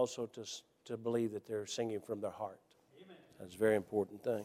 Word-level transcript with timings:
also 0.00 0.24
to, 0.24 0.44
to 0.86 0.96
believe 0.96 1.32
that 1.32 1.46
they're 1.46 1.66
singing 1.66 2.00
from 2.00 2.22
their 2.22 2.30
heart. 2.30 2.58
That's 3.38 3.54
a 3.54 3.58
very 3.58 3.76
important 3.76 4.24
thing. 4.24 4.44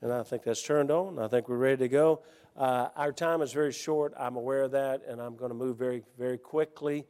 And 0.00 0.12
I 0.12 0.22
think 0.22 0.44
that's 0.44 0.62
turned 0.62 0.92
on. 0.92 1.18
I 1.18 1.26
think 1.26 1.48
we're 1.48 1.56
ready 1.56 1.78
to 1.78 1.88
go. 1.88 2.22
Uh, 2.56 2.88
our 2.94 3.10
time 3.10 3.42
is 3.42 3.52
very 3.52 3.72
short. 3.72 4.14
I'm 4.16 4.36
aware 4.36 4.62
of 4.62 4.70
that, 4.70 5.02
and 5.08 5.20
I'm 5.20 5.34
going 5.34 5.50
to 5.50 5.56
move 5.56 5.76
very, 5.76 6.04
very 6.16 6.38
quickly. 6.38 7.06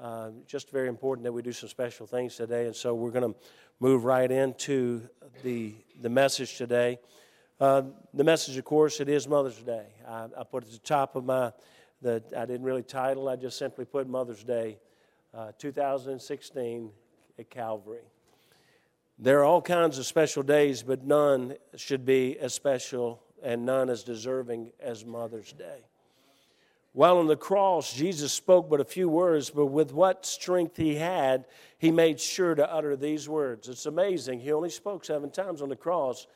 Uh, 0.00 0.30
just 0.48 0.70
very 0.70 0.88
important 0.88 1.22
that 1.24 1.32
we 1.32 1.42
do 1.42 1.52
some 1.52 1.68
special 1.68 2.08
things 2.08 2.34
today, 2.34 2.66
and 2.66 2.74
so 2.74 2.92
we're 2.92 3.12
going 3.12 3.32
to 3.32 3.38
move 3.78 4.04
right 4.04 4.30
into 4.30 5.08
the 5.44 5.74
the 6.00 6.08
message 6.08 6.56
today. 6.56 6.98
Uh, 7.60 7.82
the 8.14 8.24
message, 8.24 8.56
of 8.56 8.64
course, 8.64 8.98
it 9.00 9.08
is 9.08 9.28
Mother's 9.28 9.62
Day. 9.62 9.86
I, 10.08 10.26
I, 10.36 10.44
put 10.44 10.64
it 10.64 10.66
at 10.66 10.72
the 10.72 10.78
top 10.78 11.14
of 11.14 11.24
my 11.24 11.52
the 12.02 12.22
I 12.36 12.46
didn't 12.46 12.64
really 12.64 12.82
title. 12.82 13.28
I 13.28 13.36
just 13.36 13.58
simply 13.58 13.84
put 13.84 14.08
Mother's 14.08 14.42
Day, 14.42 14.78
uh, 15.34 15.52
2016 15.58 16.90
at 17.38 17.50
Calvary. 17.50 18.02
There 19.18 19.40
are 19.40 19.44
all 19.44 19.62
kinds 19.62 19.98
of 19.98 20.06
special 20.06 20.42
days, 20.42 20.82
but 20.82 21.04
none 21.04 21.54
should 21.76 22.04
be 22.04 22.38
as 22.38 22.54
special 22.54 23.22
and 23.42 23.66
none 23.66 23.90
as 23.90 24.02
deserving 24.02 24.72
as 24.80 25.04
Mother's 25.04 25.52
Day. 25.52 25.84
While 26.92 27.18
on 27.18 27.28
the 27.28 27.36
cross, 27.36 27.92
Jesus 27.92 28.32
spoke 28.32 28.68
but 28.68 28.80
a 28.80 28.84
few 28.84 29.08
words, 29.08 29.50
but 29.50 29.66
with 29.66 29.92
what 29.92 30.26
strength 30.26 30.76
he 30.76 30.96
had, 30.96 31.44
he 31.78 31.92
made 31.92 32.18
sure 32.18 32.54
to 32.54 32.72
utter 32.72 32.96
these 32.96 33.28
words. 33.28 33.68
It's 33.68 33.86
amazing. 33.86 34.40
He 34.40 34.52
only 34.52 34.70
spoke 34.70 35.04
seven 35.04 35.30
times 35.30 35.62
on 35.62 35.68
the 35.68 35.76
cross, 35.76 36.26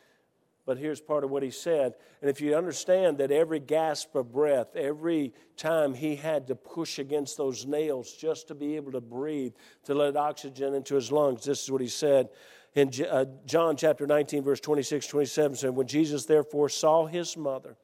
but 0.66 0.78
here's 0.78 1.00
part 1.00 1.24
of 1.24 1.30
what 1.30 1.42
he 1.42 1.50
said. 1.50 1.95
And 2.20 2.30
if 2.30 2.41
you 2.41 2.54
understand 2.54 3.18
that 3.18 3.30
every 3.30 3.60
gasp 3.60 4.14
of 4.14 4.32
breath, 4.32 4.77
every 4.77 5.32
time 5.56 5.95
he 5.95 6.16
had 6.16 6.46
to 6.46 6.55
push 6.55 6.98
against 6.98 7.36
those 7.36 7.66
nails 7.66 8.12
just 8.12 8.48
to 8.48 8.55
be 8.55 8.77
able 8.77 8.92
to 8.92 9.00
breathe, 9.00 9.52
to 9.84 9.95
let 9.95 10.16
oxygen 10.16 10.74
into 10.74 10.95
his 10.95 11.12
lungs, 11.12 11.45
this 11.45 11.62
is 11.62 11.70
what 11.70 11.80
he 11.80 11.88
said 11.88 12.28
in 12.74 12.91
uh, 13.08 13.24
John 13.46 13.77
chapter 13.77 14.06
19, 14.06 14.42
verse 14.42 14.61
26, 14.61 15.06
27 15.06 15.56
said, 15.56 15.70
When 15.70 15.86
Jesus 15.86 16.27
therefore 16.27 16.69
saw 16.69 17.06
his 17.06 17.36
mother 17.36 17.77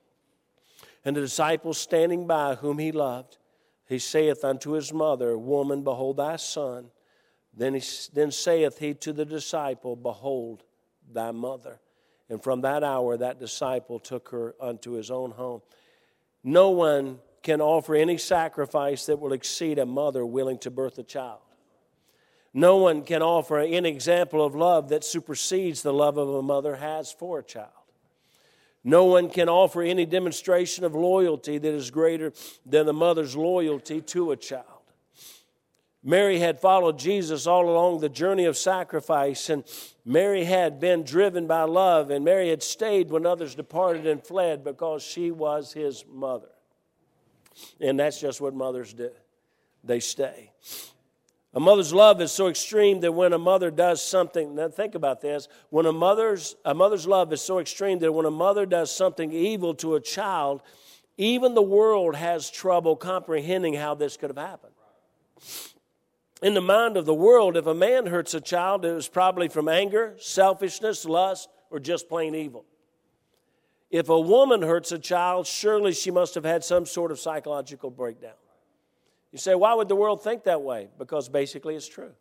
and 1.04 1.14
the 1.14 1.20
disciples 1.20 1.78
standing 1.78 2.26
by 2.26 2.56
whom 2.56 2.78
he 2.78 2.90
loved, 2.90 3.38
he 3.86 3.98
saith 3.98 4.44
unto 4.44 4.72
his 4.72 4.92
mother, 4.92 5.38
Woman, 5.38 5.84
behold 5.84 6.16
thy 6.16 6.36
son. 6.36 6.90
Then, 7.56 7.74
he, 7.74 7.82
then 8.12 8.30
saith 8.30 8.78
he 8.78 8.94
to 8.94 9.12
the 9.12 9.24
disciple, 9.24 9.96
Behold 9.96 10.64
thy 11.12 11.30
mother. 11.30 11.80
And 12.30 12.42
from 12.42 12.60
that 12.60 12.84
hour, 12.84 13.16
that 13.16 13.40
disciple 13.40 13.98
took 13.98 14.28
her 14.28 14.54
unto 14.60 14.92
his 14.92 15.10
own 15.10 15.32
home. 15.32 15.62
No 16.44 16.70
one 16.70 17.18
can 17.42 17.60
offer 17.60 17.94
any 17.94 18.18
sacrifice 18.18 19.06
that 19.06 19.18
will 19.18 19.32
exceed 19.32 19.78
a 19.78 19.84
mother 19.84 20.24
willing 20.24 20.58
to 20.58 20.70
birth 20.70 20.98
a 20.98 21.02
child. 21.02 21.40
No 22.54 22.76
one 22.76 23.02
can 23.02 23.20
offer 23.20 23.58
any 23.58 23.90
example 23.90 24.44
of 24.44 24.54
love 24.54 24.88
that 24.88 25.04
supersedes 25.04 25.82
the 25.82 25.92
love 25.92 26.16
of 26.16 26.28
a 26.28 26.42
mother 26.42 26.76
has 26.76 27.12
for 27.12 27.40
a 27.40 27.44
child. 27.44 27.68
No 28.82 29.04
one 29.04 29.28
can 29.28 29.48
offer 29.48 29.82
any 29.82 30.06
demonstration 30.06 30.84
of 30.84 30.94
loyalty 30.94 31.58
that 31.58 31.74
is 31.74 31.90
greater 31.90 32.32
than 32.64 32.88
a 32.88 32.92
mother's 32.92 33.36
loyalty 33.36 34.00
to 34.02 34.32
a 34.32 34.36
child. 34.36 34.64
Mary 36.02 36.38
had 36.38 36.58
followed 36.58 36.98
Jesus 36.98 37.46
all 37.46 37.68
along 37.68 38.00
the 38.00 38.08
journey 38.08 38.46
of 38.46 38.56
sacrifice, 38.56 39.50
and 39.50 39.64
Mary 40.04 40.44
had 40.44 40.80
been 40.80 41.02
driven 41.02 41.46
by 41.46 41.62
love, 41.62 42.10
and 42.10 42.24
Mary 42.24 42.48
had 42.48 42.62
stayed 42.62 43.10
when 43.10 43.26
others 43.26 43.54
departed 43.54 44.06
and 44.06 44.24
fled 44.24 44.64
because 44.64 45.02
she 45.02 45.30
was 45.30 45.72
his 45.72 46.04
mother. 46.10 46.48
And 47.80 48.00
that's 48.00 48.18
just 48.20 48.40
what 48.40 48.54
mothers 48.54 48.94
do 48.94 49.10
they 49.84 50.00
stay. 50.00 50.52
A 51.52 51.60
mother's 51.60 51.92
love 51.92 52.20
is 52.20 52.30
so 52.30 52.46
extreme 52.46 53.00
that 53.00 53.12
when 53.12 53.32
a 53.32 53.38
mother 53.38 53.70
does 53.70 54.02
something, 54.02 54.54
now 54.54 54.68
think 54.68 54.94
about 54.94 55.20
this, 55.20 55.48
when 55.70 55.84
a 55.84 55.92
mother's 55.92 56.54
a 56.64 56.74
mother's 56.74 57.06
love 57.06 57.32
is 57.32 57.40
so 57.40 57.58
extreme 57.58 57.98
that 57.98 58.12
when 58.12 58.24
a 58.24 58.30
mother 58.30 58.66
does 58.66 58.94
something 58.94 59.32
evil 59.32 59.74
to 59.74 59.96
a 59.96 60.00
child, 60.00 60.62
even 61.16 61.54
the 61.54 61.62
world 61.62 62.14
has 62.14 62.50
trouble 62.50 62.94
comprehending 62.94 63.74
how 63.74 63.94
this 63.94 64.16
could 64.16 64.30
have 64.30 64.38
happened. 64.38 64.74
In 66.42 66.54
the 66.54 66.60
mind 66.60 66.96
of 66.96 67.04
the 67.04 67.14
world, 67.14 67.56
if 67.56 67.66
a 67.66 67.74
man 67.74 68.06
hurts 68.06 68.32
a 68.32 68.40
child, 68.40 68.84
it 68.84 68.94
was 68.94 69.08
probably 69.08 69.48
from 69.48 69.68
anger, 69.68 70.14
selfishness, 70.18 71.04
lust, 71.04 71.50
or 71.70 71.78
just 71.78 72.08
plain 72.08 72.34
evil. 72.34 72.64
If 73.90 74.08
a 74.08 74.18
woman 74.18 74.62
hurts 74.62 74.92
a 74.92 74.98
child, 74.98 75.46
surely 75.46 75.92
she 75.92 76.10
must 76.10 76.34
have 76.36 76.44
had 76.44 76.64
some 76.64 76.86
sort 76.86 77.10
of 77.10 77.18
psychological 77.18 77.90
breakdown. 77.90 78.32
You 79.32 79.38
say, 79.38 79.54
why 79.54 79.74
would 79.74 79.88
the 79.88 79.96
world 79.96 80.22
think 80.22 80.44
that 80.44 80.62
way? 80.62 80.88
Because 80.98 81.28
basically 81.28 81.76
it's 81.76 81.88
true. 81.88 82.12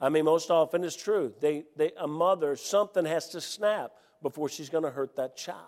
I 0.00 0.08
mean, 0.08 0.24
most 0.24 0.50
often 0.50 0.82
it's 0.82 0.96
true. 0.96 1.32
They, 1.40 1.64
they, 1.76 1.92
a 1.98 2.08
mother, 2.08 2.56
something 2.56 3.04
has 3.04 3.28
to 3.30 3.40
snap 3.40 3.92
before 4.22 4.48
she's 4.48 4.68
going 4.68 4.84
to 4.84 4.90
hurt 4.90 5.16
that 5.16 5.36
child. 5.36 5.60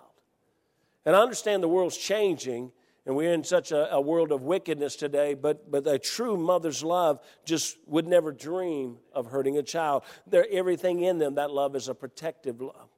And 1.05 1.15
I 1.15 1.21
understand 1.21 1.63
the 1.63 1.69
world's 1.69 1.97
changing, 1.97 2.73
and 3.07 3.15
we're 3.15 3.33
in 3.33 3.45
such 3.45 3.71
a, 3.71 3.95
a, 3.95 4.01
world 4.01 4.33
of 4.33 4.43
wickedness 4.43 4.97
today, 4.97 5.35
but, 5.35 5.71
but 5.71 5.87
a 5.87 5.97
true 5.97 6.37
mother's 6.37 6.83
love 6.83 7.21
just 7.45 7.79
would 7.87 8.07
never 8.07 8.33
dream 8.33 8.99
of 9.13 9.29
hurting 9.29 9.57
a 9.59 9.63
child. 9.63 10.03
They're, 10.27 10.47
everything 10.51 11.03
in 11.03 11.19
them, 11.19 11.37
that 11.37 11.53
love 11.53 11.77
is 11.77 11.89
a 11.89 11.95
protective 11.95 12.61
love. 12.61 12.89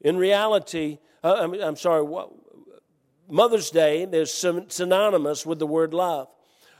In 0.00 0.16
reality, 0.16 0.98
uh, 1.24 1.34
I'm, 1.40 1.54
I'm, 1.54 1.76
sorry, 1.76 2.02
what, 2.04 2.30
Mother's 3.28 3.70
Day 3.70 4.04
is 4.04 4.32
synonymous 4.32 5.44
with 5.44 5.58
the 5.58 5.66
word 5.66 5.92
love. 5.92 6.28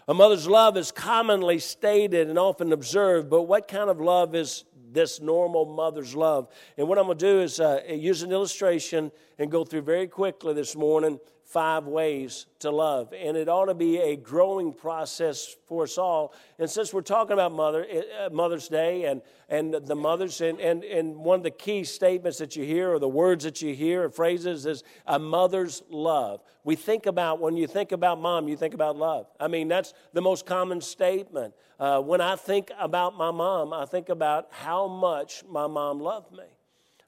A 0.06 0.14
mother's 0.14 0.46
love 0.46 0.76
is 0.76 0.92
commonly 0.92 1.58
stated 1.58 2.28
and 2.30 2.38
often 2.38 2.72
observed, 2.72 3.28
but 3.28 3.42
what 3.42 3.66
kind 3.66 3.90
of 3.90 4.00
love 4.00 4.36
is 4.36 4.64
this 4.90 5.20
normal 5.20 5.66
mother's 5.66 6.14
love? 6.14 6.48
And 6.78 6.88
what 6.88 6.98
I'm 6.98 7.06
going 7.06 7.18
to 7.18 7.26
do 7.26 7.40
is 7.40 7.58
uh, 7.58 7.82
use 7.88 8.22
an 8.22 8.30
illustration 8.30 9.10
and 9.38 9.50
go 9.50 9.64
through 9.64 9.82
very 9.82 10.06
quickly 10.06 10.54
this 10.54 10.76
morning 10.76 11.18
five 11.48 11.86
ways 11.86 12.44
to 12.58 12.70
love. 12.70 13.14
And 13.18 13.34
it 13.34 13.48
ought 13.48 13.66
to 13.66 13.74
be 13.74 13.96
a 13.96 14.16
growing 14.16 14.70
process 14.70 15.56
for 15.66 15.84
us 15.84 15.96
all. 15.96 16.34
And 16.58 16.68
since 16.68 16.92
we're 16.92 17.00
talking 17.00 17.32
about 17.32 17.52
Mother, 17.52 17.86
uh, 18.20 18.28
Mother's 18.28 18.68
Day 18.68 19.04
and, 19.04 19.22
and 19.48 19.72
the 19.72 19.96
mothers, 19.96 20.42
and, 20.42 20.60
and, 20.60 20.84
and 20.84 21.16
one 21.16 21.38
of 21.38 21.42
the 21.42 21.50
key 21.50 21.84
statements 21.84 22.36
that 22.36 22.54
you 22.54 22.64
hear 22.64 22.92
or 22.92 22.98
the 22.98 23.08
words 23.08 23.44
that 23.44 23.62
you 23.62 23.74
hear 23.74 24.04
or 24.04 24.10
phrases 24.10 24.66
is 24.66 24.84
a 25.06 25.18
mother's 25.18 25.82
love. 25.88 26.42
We 26.64 26.76
think 26.76 27.06
about, 27.06 27.40
when 27.40 27.56
you 27.56 27.66
think 27.66 27.92
about 27.92 28.20
mom, 28.20 28.46
you 28.46 28.56
think 28.56 28.74
about 28.74 28.98
love. 28.98 29.26
I 29.40 29.48
mean, 29.48 29.68
that's 29.68 29.94
the 30.12 30.20
most 30.20 30.44
common 30.44 30.82
statement. 30.82 31.54
Uh, 31.80 32.02
when 32.02 32.20
I 32.20 32.36
think 32.36 32.70
about 32.78 33.16
my 33.16 33.30
mom, 33.30 33.72
I 33.72 33.86
think 33.86 34.10
about 34.10 34.48
how 34.50 34.86
much 34.86 35.44
my 35.48 35.66
mom 35.66 35.98
loved 35.98 36.30
me. 36.30 36.44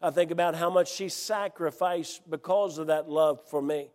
I 0.00 0.08
think 0.08 0.30
about 0.30 0.54
how 0.54 0.70
much 0.70 0.90
she 0.90 1.10
sacrificed 1.10 2.22
because 2.30 2.78
of 2.78 2.86
that 2.86 3.10
love 3.10 3.46
for 3.50 3.60
me. 3.60 3.90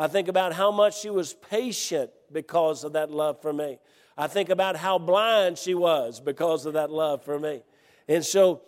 I 0.00 0.08
think 0.08 0.28
about 0.28 0.54
how 0.54 0.70
much 0.70 0.98
she 0.98 1.10
was 1.10 1.34
patient 1.34 2.10
because 2.32 2.84
of 2.84 2.94
that 2.94 3.10
love 3.10 3.42
for 3.42 3.52
me. 3.52 3.78
I 4.16 4.28
think 4.28 4.48
about 4.48 4.76
how 4.76 4.96
blind 4.96 5.58
she 5.58 5.74
was 5.74 6.20
because 6.20 6.64
of 6.64 6.72
that 6.72 6.90
love 6.90 7.22
for 7.22 7.38
me. 7.38 7.60
And 8.08 8.24
so, 8.24 8.62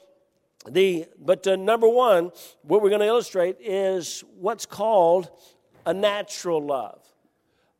the 0.68 1.06
but 1.18 1.46
uh, 1.46 1.56
number 1.56 1.88
one, 1.88 2.32
what 2.60 2.82
we're 2.82 2.90
going 2.90 3.00
to 3.00 3.06
illustrate 3.06 3.56
is 3.60 4.22
what's 4.38 4.66
called 4.66 5.30
a 5.86 5.94
natural 5.94 6.62
love. 6.62 7.00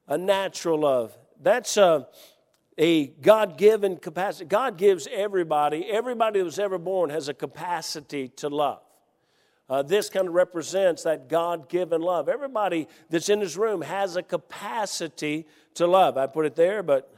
A 0.09 0.17
natural 0.17 0.81
love. 0.81 1.15
That's 1.39 1.77
a, 1.77 2.09
a 2.79 3.09
God 3.09 3.59
given 3.59 3.99
capacity. 3.99 4.47
God 4.47 4.79
gives 4.79 5.07
everybody, 5.13 5.85
everybody 5.91 6.39
that 6.39 6.45
was 6.47 6.59
ever 6.59 6.79
born 6.79 7.11
has 7.11 7.29
a 7.29 7.35
capacity 7.35 8.29
to 8.29 8.49
love. 8.49 8.81
Uh, 9.73 9.81
this 9.81 10.11
kind 10.11 10.29
of 10.29 10.35
represents 10.35 11.05
that 11.05 11.31
God 11.31 11.67
given 11.67 12.03
love. 12.03 12.29
Everybody 12.29 12.89
that's 13.09 13.31
in 13.31 13.41
this 13.41 13.57
room 13.57 13.81
has 13.81 14.17
a 14.17 14.23
capacity 14.23 15.47
to 15.77 15.87
love. 15.87 16.19
I 16.19 16.27
put 16.27 16.45
it 16.45 16.55
there, 16.55 16.83
but 16.83 17.11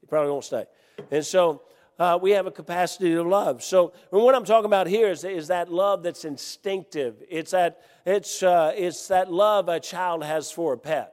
you 0.00 0.08
probably 0.08 0.30
won't 0.30 0.44
stay. 0.44 0.64
And 1.10 1.22
so 1.22 1.64
uh, 1.98 2.18
we 2.22 2.30
have 2.30 2.46
a 2.46 2.50
capacity 2.50 3.10
to 3.10 3.22
love. 3.22 3.62
So 3.62 3.92
what 4.08 4.34
I'm 4.34 4.46
talking 4.46 4.64
about 4.64 4.86
here 4.86 5.10
is, 5.10 5.22
is 5.22 5.48
that 5.48 5.70
love 5.70 6.02
that's 6.02 6.24
instinctive. 6.24 7.22
It's 7.28 7.50
that, 7.50 7.82
it's, 8.06 8.42
uh, 8.42 8.72
it's 8.74 9.08
that 9.08 9.30
love 9.30 9.68
a 9.68 9.78
child 9.78 10.24
has 10.24 10.50
for 10.50 10.72
a 10.72 10.78
pet. 10.78 11.12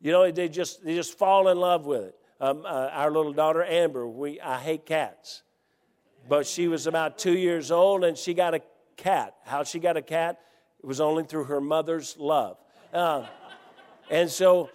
You 0.00 0.12
know, 0.12 0.30
they 0.30 0.48
just, 0.48 0.84
they 0.84 0.94
just 0.94 1.18
fall 1.18 1.48
in 1.48 1.58
love 1.58 1.86
with 1.86 2.02
it. 2.02 2.14
Um, 2.40 2.64
uh, 2.64 2.88
our 2.92 3.10
little 3.10 3.32
daughter, 3.32 3.64
Amber, 3.64 4.06
we, 4.06 4.40
I 4.40 4.60
hate 4.60 4.86
cats. 4.86 5.42
But 6.28 6.46
she 6.46 6.68
was 6.68 6.86
about 6.86 7.18
two 7.18 7.36
years 7.36 7.72
old 7.72 8.04
and 8.04 8.16
she 8.16 8.32
got 8.32 8.54
a 8.54 8.62
cat. 9.02 9.34
How 9.44 9.64
she 9.64 9.78
got 9.78 9.96
a 9.96 10.02
cat? 10.02 10.38
It 10.78 10.86
was 10.86 11.00
only 11.00 11.24
through 11.24 11.44
her 11.44 11.60
mother's 11.60 12.16
love. 12.18 12.56
Uh, 12.92 13.26
and 14.10 14.30
so 14.30 14.70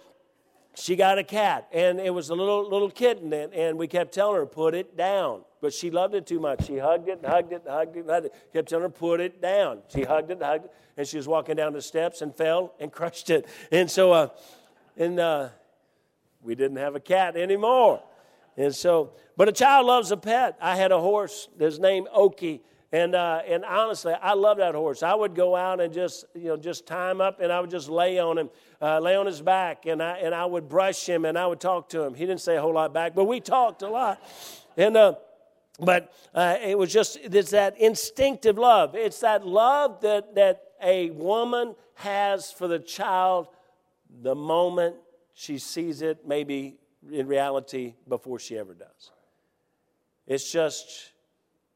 she 0.74 0.96
got 0.96 1.18
a 1.18 1.24
cat, 1.24 1.66
and 1.72 1.98
it 1.98 2.10
was 2.10 2.28
a 2.30 2.34
little 2.34 2.68
little 2.68 2.90
kitten, 2.90 3.32
and, 3.32 3.52
and 3.52 3.78
we 3.78 3.88
kept 3.88 4.12
telling 4.12 4.36
her, 4.36 4.46
put 4.46 4.74
it 4.74 4.96
down. 4.96 5.42
But 5.60 5.72
she 5.72 5.90
loved 5.90 6.14
it 6.14 6.26
too 6.26 6.38
much. 6.38 6.66
She 6.66 6.78
hugged 6.78 7.08
it, 7.08 7.18
and 7.22 7.26
hugged 7.26 7.52
it, 7.52 7.62
and 7.64 7.74
hugged 7.74 7.96
it, 7.96 8.06
hugged 8.06 8.26
it. 8.26 8.34
Kept 8.52 8.68
telling 8.68 8.82
her, 8.82 8.88
put 8.88 9.20
it 9.20 9.40
down. 9.40 9.80
She 9.88 10.02
hugged 10.02 10.30
it, 10.30 10.34
and 10.34 10.42
hugged 10.42 10.66
it, 10.66 10.72
and 10.96 11.06
she 11.06 11.16
was 11.16 11.26
walking 11.26 11.56
down 11.56 11.72
the 11.72 11.82
steps 11.82 12.22
and 12.22 12.34
fell 12.34 12.74
and 12.78 12.92
crushed 12.98 13.30
it. 13.30 13.46
And 13.72 13.90
so, 13.90 14.12
uh, 14.12 14.28
and 14.96 15.18
uh, 15.18 15.48
we 16.42 16.54
didn't 16.54 16.76
have 16.76 16.94
a 16.94 17.00
cat 17.00 17.36
anymore. 17.36 18.02
And 18.56 18.74
so, 18.74 19.12
but 19.36 19.48
a 19.48 19.52
child 19.52 19.86
loves 19.86 20.10
a 20.10 20.16
pet. 20.16 20.56
I 20.60 20.76
had 20.76 20.90
a 20.92 21.00
horse 21.00 21.48
His 21.58 21.78
name, 21.78 22.06
Okie. 22.14 22.60
And, 22.90 23.14
uh, 23.14 23.42
and 23.46 23.64
honestly, 23.66 24.14
I 24.14 24.32
love 24.32 24.56
that 24.58 24.74
horse. 24.74 25.02
I 25.02 25.14
would 25.14 25.34
go 25.34 25.54
out 25.54 25.78
and 25.80 25.92
just, 25.92 26.24
you 26.34 26.44
know, 26.44 26.56
just 26.56 26.86
tie 26.86 27.10
him 27.10 27.20
up 27.20 27.38
and 27.40 27.52
I 27.52 27.60
would 27.60 27.70
just 27.70 27.90
lay 27.90 28.18
on 28.18 28.38
him, 28.38 28.50
uh, 28.80 28.98
lay 28.98 29.14
on 29.14 29.26
his 29.26 29.42
back, 29.42 29.84
and 29.84 30.02
I, 30.02 30.16
and 30.18 30.34
I 30.34 30.46
would 30.46 30.70
brush 30.70 31.06
him 31.06 31.26
and 31.26 31.36
I 31.36 31.46
would 31.46 31.60
talk 31.60 31.90
to 31.90 32.02
him. 32.02 32.14
He 32.14 32.24
didn't 32.24 32.40
say 32.40 32.56
a 32.56 32.62
whole 32.62 32.72
lot 32.72 32.94
back, 32.94 33.14
but 33.14 33.24
we 33.24 33.40
talked 33.40 33.82
a 33.82 33.90
lot. 33.90 34.22
And, 34.78 34.96
uh, 34.96 35.16
but 35.78 36.12
uh, 36.34 36.56
it 36.62 36.78
was 36.78 36.90
just, 36.90 37.18
it's 37.22 37.50
that 37.50 37.78
instinctive 37.78 38.56
love. 38.56 38.94
It's 38.94 39.20
that 39.20 39.46
love 39.46 40.00
that, 40.00 40.34
that 40.36 40.62
a 40.82 41.10
woman 41.10 41.74
has 41.94 42.50
for 42.50 42.68
the 42.68 42.78
child 42.78 43.48
the 44.22 44.34
moment 44.34 44.96
she 45.34 45.58
sees 45.58 46.00
it, 46.00 46.26
maybe 46.26 46.78
in 47.12 47.26
reality, 47.26 47.94
before 48.08 48.38
she 48.38 48.56
ever 48.56 48.74
does. 48.74 49.10
It's 50.26 50.50
just 50.50 51.12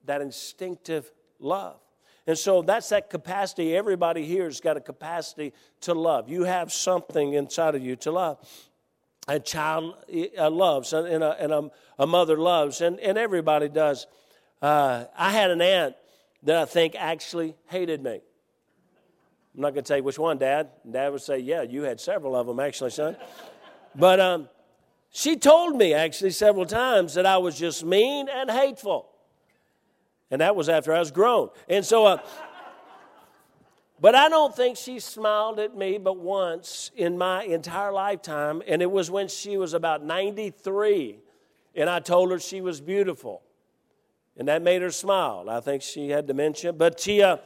that 0.04 0.20
instinctive 0.20 1.10
love. 1.38 1.78
And 2.26 2.38
so 2.38 2.62
that's 2.62 2.88
that 2.90 3.10
capacity. 3.10 3.76
Everybody 3.76 4.24
here 4.24 4.44
has 4.44 4.60
got 4.60 4.76
a 4.76 4.80
capacity 4.80 5.52
to 5.82 5.94
love. 5.94 6.28
You 6.28 6.44
have 6.44 6.72
something 6.72 7.34
inside 7.34 7.74
of 7.74 7.82
you 7.82 7.96
to 7.96 8.12
love. 8.12 8.38
A 9.28 9.38
child 9.40 9.94
uh, 10.38 10.50
loves, 10.50 10.92
and, 10.92 11.22
a, 11.22 11.36
and 11.40 11.52
a, 11.52 11.70
a, 11.98 12.06
mother 12.06 12.36
loves, 12.36 12.80
and, 12.80 12.98
and 12.98 13.16
everybody 13.16 13.68
does. 13.68 14.06
Uh, 14.60 15.04
I 15.16 15.30
had 15.30 15.50
an 15.50 15.60
aunt 15.60 15.94
that 16.42 16.56
I 16.56 16.64
think 16.64 16.96
actually 16.96 17.54
hated 17.66 18.02
me. 18.02 18.20
I'm 19.54 19.60
not 19.60 19.74
going 19.74 19.84
to 19.84 19.88
tell 19.88 19.98
you 19.98 20.02
which 20.02 20.18
one, 20.18 20.38
Dad. 20.38 20.70
Dad 20.90 21.10
would 21.10 21.20
say, 21.20 21.38
Yeah, 21.38 21.62
you 21.62 21.82
had 21.82 22.00
several 22.00 22.34
of 22.34 22.46
them, 22.46 22.58
actually, 22.58 22.90
son. 22.90 23.16
but 23.94 24.18
um, 24.18 24.48
she 25.10 25.36
told 25.36 25.76
me, 25.76 25.94
actually, 25.94 26.30
several 26.30 26.66
times 26.66 27.14
that 27.14 27.26
I 27.26 27.36
was 27.36 27.58
just 27.58 27.84
mean 27.84 28.28
and 28.28 28.50
hateful. 28.50 29.11
And 30.32 30.40
that 30.40 30.56
was 30.56 30.70
after 30.70 30.94
I 30.94 30.98
was 30.98 31.10
grown. 31.10 31.50
And 31.68 31.84
so, 31.84 32.06
uh, 32.06 32.16
but 34.00 34.14
I 34.14 34.30
don't 34.30 34.56
think 34.56 34.78
she 34.78 34.98
smiled 34.98 35.60
at 35.60 35.76
me 35.76 35.98
but 35.98 36.16
once 36.16 36.90
in 36.96 37.18
my 37.18 37.44
entire 37.44 37.92
lifetime. 37.92 38.62
And 38.66 38.80
it 38.80 38.90
was 38.90 39.10
when 39.10 39.28
she 39.28 39.58
was 39.58 39.74
about 39.74 40.02
93. 40.02 41.18
And 41.74 41.90
I 41.90 42.00
told 42.00 42.30
her 42.30 42.38
she 42.38 42.62
was 42.62 42.80
beautiful. 42.80 43.42
And 44.38 44.48
that 44.48 44.62
made 44.62 44.80
her 44.80 44.90
smile. 44.90 45.50
I 45.50 45.60
think 45.60 45.82
she 45.82 46.08
had 46.08 46.26
dementia. 46.26 46.72
But 46.72 46.98
she, 46.98 47.22
uh, 47.22 47.36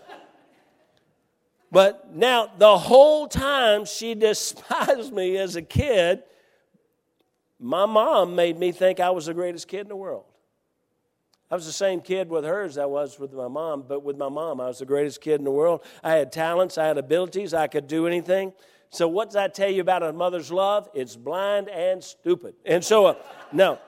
but 1.72 2.14
now 2.14 2.52
the 2.56 2.78
whole 2.78 3.26
time 3.26 3.84
she 3.84 4.14
despised 4.28 5.12
me 5.12 5.36
as 5.38 5.56
a 5.56 5.62
kid, 5.62 6.22
my 7.58 7.84
mom 7.84 8.36
made 8.36 8.56
me 8.56 8.70
think 8.70 9.00
I 9.00 9.10
was 9.10 9.26
the 9.26 9.34
greatest 9.34 9.66
kid 9.66 9.80
in 9.80 9.88
the 9.88 9.96
world. 9.96 10.26
I 11.50 11.54
was 11.54 11.66
the 11.66 11.72
same 11.72 12.00
kid 12.00 12.28
with 12.28 12.44
her 12.44 12.62
as 12.62 12.76
I 12.76 12.86
was 12.86 13.20
with 13.20 13.32
my 13.32 13.46
mom, 13.46 13.84
but 13.86 14.02
with 14.02 14.16
my 14.16 14.28
mom, 14.28 14.60
I 14.60 14.66
was 14.66 14.80
the 14.80 14.86
greatest 14.86 15.20
kid 15.20 15.36
in 15.36 15.44
the 15.44 15.50
world. 15.50 15.84
I 16.02 16.12
had 16.12 16.32
talents, 16.32 16.76
I 16.76 16.86
had 16.86 16.98
abilities, 16.98 17.54
I 17.54 17.68
could 17.68 17.86
do 17.86 18.06
anything. 18.06 18.52
So, 18.90 19.06
what 19.06 19.26
does 19.26 19.34
that 19.34 19.54
tell 19.54 19.70
you 19.70 19.80
about 19.80 20.02
a 20.02 20.12
mother's 20.12 20.50
love? 20.50 20.88
It's 20.92 21.14
blind 21.14 21.68
and 21.68 22.02
stupid. 22.02 22.54
And 22.64 22.84
so, 22.84 23.06
uh, 23.06 23.14
no, 23.52 23.78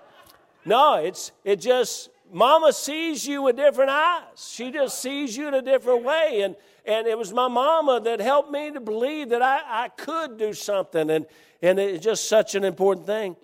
no, 0.65 0.97
it's 0.97 1.33
it 1.45 1.61
just 1.61 2.11
mama 2.33 2.73
sees 2.73 3.27
you 3.27 3.43
with 3.43 3.57
different 3.57 3.91
eyes. 3.91 4.23
She 4.37 4.71
just 4.71 5.01
sees 5.01 5.37
you 5.37 5.49
in 5.49 5.55
a 5.55 5.63
different 5.63 6.05
way. 6.05 6.43
And 6.43 6.55
and 6.85 7.07
it 7.07 7.19
was 7.19 7.33
my 7.33 7.49
mama 7.49 8.01
that 8.05 8.21
helped 8.21 8.51
me 8.51 8.71
to 8.71 8.81
believe 8.81 9.31
that 9.31 9.43
I, 9.43 9.85
I 9.85 9.89
could 9.89 10.37
do 10.37 10.53
something. 10.53 11.11
And 11.11 11.27
and 11.61 11.79
it's 11.81 12.05
just 12.05 12.29
such 12.29 12.55
an 12.55 12.65
important 12.65 13.07
thing. 13.07 13.37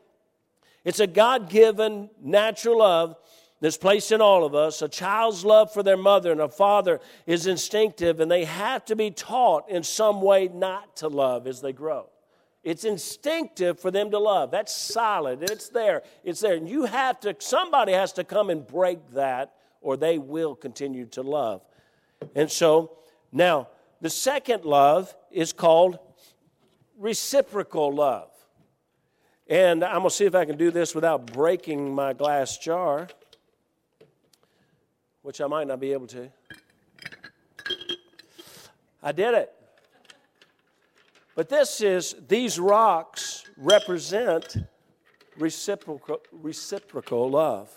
It's 0.84 1.00
a 1.00 1.06
God 1.06 1.48
given 1.48 2.10
natural 2.20 2.78
love 2.78 3.16
that's 3.64 3.78
placed 3.78 4.12
in 4.12 4.20
all 4.20 4.44
of 4.44 4.54
us. 4.54 4.82
A 4.82 4.88
child's 4.90 5.42
love 5.42 5.72
for 5.72 5.82
their 5.82 5.96
mother 5.96 6.30
and 6.30 6.42
a 6.42 6.50
father 6.50 7.00
is 7.26 7.46
instinctive, 7.46 8.20
and 8.20 8.30
they 8.30 8.44
have 8.44 8.84
to 8.84 8.94
be 8.94 9.10
taught 9.10 9.70
in 9.70 9.82
some 9.82 10.20
way 10.20 10.50
not 10.52 10.96
to 10.96 11.08
love 11.08 11.46
as 11.46 11.62
they 11.62 11.72
grow. 11.72 12.10
It's 12.62 12.84
instinctive 12.84 13.80
for 13.80 13.90
them 13.90 14.10
to 14.10 14.18
love. 14.18 14.50
That's 14.50 14.76
solid. 14.76 15.42
It's 15.42 15.70
there. 15.70 16.02
It's 16.24 16.40
there. 16.40 16.56
And 16.56 16.68
you 16.68 16.84
have 16.84 17.18
to, 17.20 17.34
somebody 17.38 17.92
has 17.92 18.12
to 18.12 18.24
come 18.24 18.50
and 18.50 18.66
break 18.66 18.98
that, 19.14 19.54
or 19.80 19.96
they 19.96 20.18
will 20.18 20.54
continue 20.54 21.06
to 21.06 21.22
love. 21.22 21.62
And 22.34 22.52
so, 22.52 22.98
now, 23.32 23.68
the 24.02 24.10
second 24.10 24.66
love 24.66 25.16
is 25.30 25.54
called 25.54 25.98
reciprocal 26.98 27.94
love. 27.94 28.30
And 29.46 29.82
I'm 29.82 30.00
going 30.00 30.10
to 30.10 30.14
see 30.14 30.26
if 30.26 30.34
I 30.34 30.44
can 30.44 30.58
do 30.58 30.70
this 30.70 30.94
without 30.94 31.32
breaking 31.32 31.94
my 31.94 32.12
glass 32.12 32.58
jar 32.58 33.08
which 35.24 35.40
I 35.40 35.46
might 35.46 35.66
not 35.66 35.80
be 35.80 35.92
able 35.92 36.06
to. 36.08 36.30
I 39.02 39.10
did 39.10 39.32
it. 39.32 39.50
But 41.34 41.48
this 41.48 41.80
is, 41.80 42.14
these 42.28 42.60
rocks 42.60 43.44
represent 43.56 44.58
reciprocal, 45.38 46.20
reciprocal 46.30 47.30
love. 47.30 47.70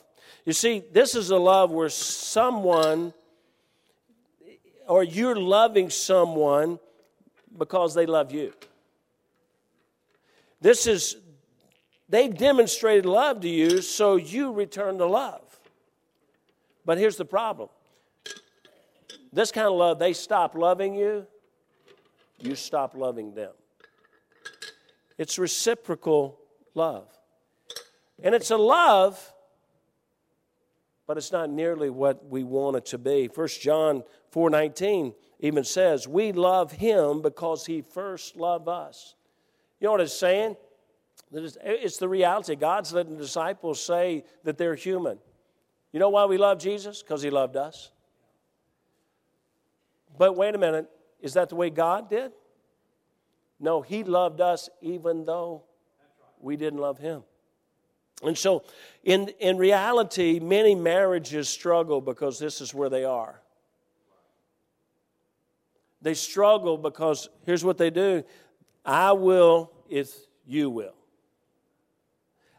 You 0.43 0.51
see, 0.51 0.83
this 0.91 1.15
is 1.15 1.29
a 1.29 1.37
love 1.37 1.71
where 1.71 1.87
someone, 1.87 3.13
or 4.85 5.03
you're 5.03 5.37
loving 5.37 5.89
someone 5.89 6.79
because 7.57 7.95
they 7.95 8.05
love 8.05 8.33
you. 8.33 8.53
This 10.59 10.85
is, 10.85 11.15
they've 12.09 12.37
demonstrated 12.37 13.05
love 13.05 13.39
to 13.41 13.49
you, 13.49 13.81
so 13.81 14.17
you 14.17 14.51
return 14.51 14.97
the 14.97 15.07
love. 15.07 15.56
But 16.87 16.97
here's 16.97 17.17
the 17.17 17.25
problem 17.25 17.69
this 19.33 19.51
kind 19.51 19.67
of 19.67 19.73
love, 19.73 19.99
they 19.99 20.13
stop 20.13 20.55
loving 20.55 20.95
you, 20.95 21.27
you 22.39 22.55
stop 22.55 22.95
loving 22.95 23.35
them. 23.35 23.51
It's 25.17 25.37
reciprocal 25.37 26.39
love. 26.73 27.09
And 28.23 28.33
it's 28.33 28.51
a 28.51 28.57
love, 28.57 29.33
but 31.05 31.17
it's 31.17 31.31
not 31.33 31.49
nearly 31.49 31.89
what 31.89 32.25
we 32.25 32.43
want 32.45 32.77
it 32.77 32.85
to 32.87 32.97
be. 32.97 33.27
1 33.27 33.59
John 33.59 34.03
4:19 34.31 35.13
even 35.39 35.65
says, 35.65 36.07
"We 36.07 36.31
love 36.31 36.71
him 36.71 37.21
because 37.21 37.65
he 37.65 37.81
first 37.81 38.37
loved 38.37 38.69
us." 38.69 39.15
You 39.81 39.87
know 39.87 39.91
what 39.91 40.01
it's 40.01 40.13
saying? 40.13 40.55
It's 41.33 41.97
the 41.97 42.07
reality. 42.07 42.55
God's 42.55 42.93
letting 42.93 43.17
the 43.17 43.23
disciples 43.23 43.81
say 43.81 44.23
that 44.43 44.57
they're 44.57 44.75
human. 44.75 45.19
You 45.97 45.99
know 45.99 46.09
why 46.09 46.25
we 46.25 46.37
love 46.37 46.59
Jesus? 46.59 47.01
Because 47.01 47.23
he 47.23 47.31
loved 47.31 47.55
us. 47.55 47.89
But 50.15 50.37
wait 50.37 50.53
a 50.53 50.59
minute, 50.59 50.87
is 51.21 51.33
that 51.33 51.49
the 51.49 51.55
way 51.55 51.71
God 51.71 52.07
did? 52.07 52.33
No, 53.59 53.81
he 53.81 54.03
loved 54.03 54.39
us 54.39 54.69
even 54.79 55.25
though 55.25 55.63
we 56.39 56.55
didn't 56.55 56.77
love 56.77 56.99
him. 56.99 57.23
And 58.21 58.37
so, 58.37 58.63
in, 59.03 59.29
in 59.39 59.57
reality, 59.57 60.39
many 60.39 60.75
marriages 60.75 61.49
struggle 61.49 61.99
because 61.99 62.37
this 62.37 62.61
is 62.61 62.75
where 62.75 62.89
they 62.89 63.03
are. 63.03 63.41
They 66.03 66.13
struggle 66.13 66.77
because 66.77 67.27
here's 67.43 67.65
what 67.65 67.79
they 67.79 67.89
do 67.89 68.23
I 68.85 69.13
will 69.13 69.71
if 69.89 70.15
you 70.45 70.69
will. 70.69 70.93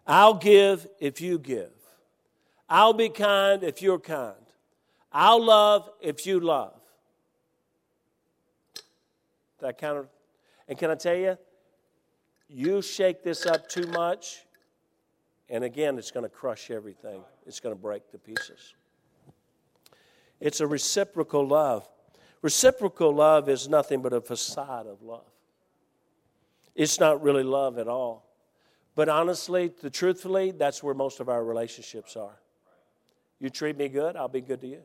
I'll 0.09 0.35
give 0.35 0.89
if 0.99 1.21
you 1.21 1.39
give. 1.39 1.78
I'll 2.69 2.93
be 2.93 3.09
kind 3.09 3.63
if 3.63 3.81
you're 3.81 3.99
kind. 3.99 4.35
I'll 5.13 5.43
love 5.43 5.91
if 6.01 6.27
you 6.27 6.41
love. 6.41 6.75
That 9.61 9.79
kind 9.79 9.99
of, 9.99 10.09
and 10.69 10.79
can 10.79 10.91
I 10.91 10.95
tell 10.95 11.17
you, 11.17 11.39
you 12.49 12.83
shake 12.83 13.23
this 13.23 13.47
up 13.47 13.69
too 13.69 13.87
much, 13.89 14.45
and 15.49 15.65
again, 15.65 15.99
it's 15.99 16.11
going 16.11 16.25
to 16.25 16.31
crush 16.31 16.71
everything. 16.71 17.23
It's 17.47 17.61
going 17.61 17.75
to 17.75 17.81
break 17.81 18.11
to 18.11 18.19
pieces. 18.19 18.75
It's 20.41 20.61
a 20.61 20.67
reciprocal 20.67 21.47
love. 21.47 21.89
Reciprocal 22.43 23.13
love 23.13 23.49
is 23.49 23.69
nothing 23.69 24.01
but 24.03 24.13
a 24.13 24.21
facade 24.21 24.87
of 24.87 25.03
love. 25.03 25.25
It's 26.75 27.01
not 27.01 27.23
really 27.23 27.43
love 27.43 27.79
at 27.79 27.89
all. 27.89 28.25
But 28.95 29.09
honestly, 29.09 29.73
the 29.81 29.91
truthfully, 29.91 30.53
that's 30.53 30.83
where 30.83 30.95
most 30.95 31.19
of 31.19 31.29
our 31.29 31.45
relationships 31.45 32.17
are. 32.17 32.39
You 33.41 33.51
treat 33.51 33.77
me 33.77 33.89
good, 33.89 34.17
I'll 34.17 34.29
be 34.29 34.41
good 34.41 34.61
to 34.63 34.67
you. 34.67 34.83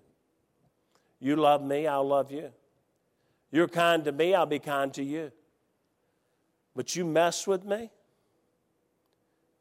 You 1.19 1.35
love 1.35 1.63
me, 1.63 1.87
I'll 1.87 2.07
love 2.07 2.31
you. 2.31 2.51
You're 3.51 3.67
kind 3.67 4.03
to 4.05 4.11
me, 4.11 4.33
I'll 4.33 4.45
be 4.45 4.59
kind 4.59 4.93
to 4.95 5.03
you. 5.03 5.31
But 6.75 6.95
you 6.95 7.05
mess 7.05 7.47
with 7.47 7.65
me, 7.65 7.89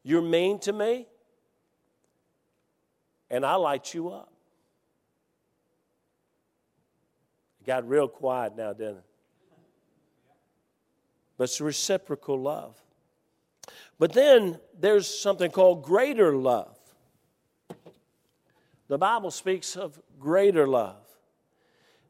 you're 0.03 0.23
mean 0.23 0.59
to 0.61 0.73
me, 0.73 1.07
and 3.31 3.47
I 3.47 3.55
light 3.55 3.95
you 3.95 4.11
up. 4.11 4.33
It 7.61 7.67
got 7.67 7.89
real 7.89 8.09
quiet 8.09 8.57
now, 8.57 8.73
didn't 8.73 8.99
it? 8.99 9.05
But 11.37 11.45
it's 11.45 11.61
reciprocal 11.61 12.41
love. 12.41 12.77
But 13.99 14.13
then 14.13 14.59
there's 14.79 15.07
something 15.07 15.51
called 15.51 15.83
greater 15.85 16.35
love. 16.35 16.77
The 18.93 18.99
Bible 18.99 19.31
speaks 19.31 19.75
of 19.75 19.99
greater 20.21 20.69
love. 20.69 21.01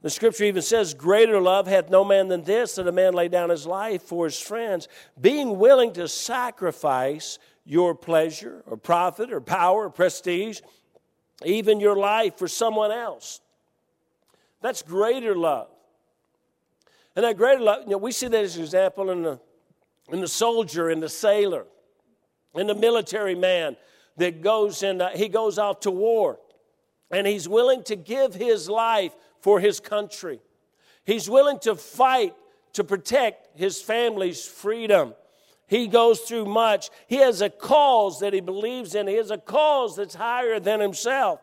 The 0.01 0.11
scripture 0.11 0.43
even 0.43 0.63
says, 0.63 0.95
Greater 0.95 1.41
love 1.41 1.69
hath 1.69 1.91
no 1.91 2.05
man 2.05 2.27
than 2.27 2.43
this, 2.43 2.75
that 2.75 2.89
a 2.89 2.91
man 2.91 3.15
lay 3.15 3.29
down 3.29 3.51
his 3.51 3.69
life 3.69 4.03
for 4.03 4.25
his 4.25 4.41
friends, 4.41 4.89
being 5.21 5.61
willing 5.61 5.93
to 5.93 6.09
sacrifice 6.09 7.39
your 7.65 7.95
pleasure 7.95 8.65
or 8.67 8.77
profit 8.77 9.33
or 9.33 9.41
power 9.41 9.85
or 9.85 9.91
prestige, 9.91 10.59
even 11.45 11.79
your 11.79 11.95
life 11.95 12.37
for 12.37 12.49
someone 12.49 12.91
else. 12.91 13.41
That's 14.61 14.83
greater 14.83 15.37
love. 15.37 15.69
And 17.15 17.25
that 17.25 17.37
greater 17.37 17.61
love, 17.61 17.85
you 17.85 17.91
know, 17.91 17.99
we 17.99 18.11
see 18.11 18.27
that 18.27 18.43
as 18.43 18.57
an 18.57 18.65
example 18.65 19.09
in 19.11 19.23
the, 19.23 19.41
in 20.11 20.21
the 20.21 20.27
soldier, 20.27 20.91
in 20.91 20.99
the 20.99 21.09
sailor, 21.09 21.65
in 22.57 22.67
the 22.67 22.75
military 22.75 23.37
man 23.37 23.77
that 24.17 24.43
goes 24.43 24.83
and 24.83 25.01
uh, 25.01 25.11
he 25.11 25.29
goes 25.29 25.61
out 25.61 25.83
to 25.83 25.93
war 25.93 26.41
and 27.13 27.27
he's 27.27 27.49
willing 27.49 27.85
to 27.85 27.95
give 27.95 28.35
his 28.35 28.69
life 28.69 29.15
for 29.41 29.61
his 29.61 29.79
country. 29.79 30.41
He's 31.05 31.29
willing 31.29 31.59
to 31.61 31.75
fight 31.75 32.35
to 32.73 32.85
protect 32.85 33.59
his 33.59 33.83
family's 33.83 34.47
freedom. 34.47 35.15
He 35.67 35.87
goes 35.87 36.21
through 36.21 36.47
much. 36.47 36.91
He 37.07 37.17
has 37.17 37.41
a 37.41 37.51
cause 37.51 38.21
that 38.21 38.33
he 38.33 38.41
believes 38.41 38.95
in. 38.95 39.07
He 39.07 39.15
has 39.15 39.31
a 39.31 39.39
cause 39.39 39.97
that's 39.97 40.15
higher 40.15 40.59
than 40.59 40.81
himself. 40.81 41.41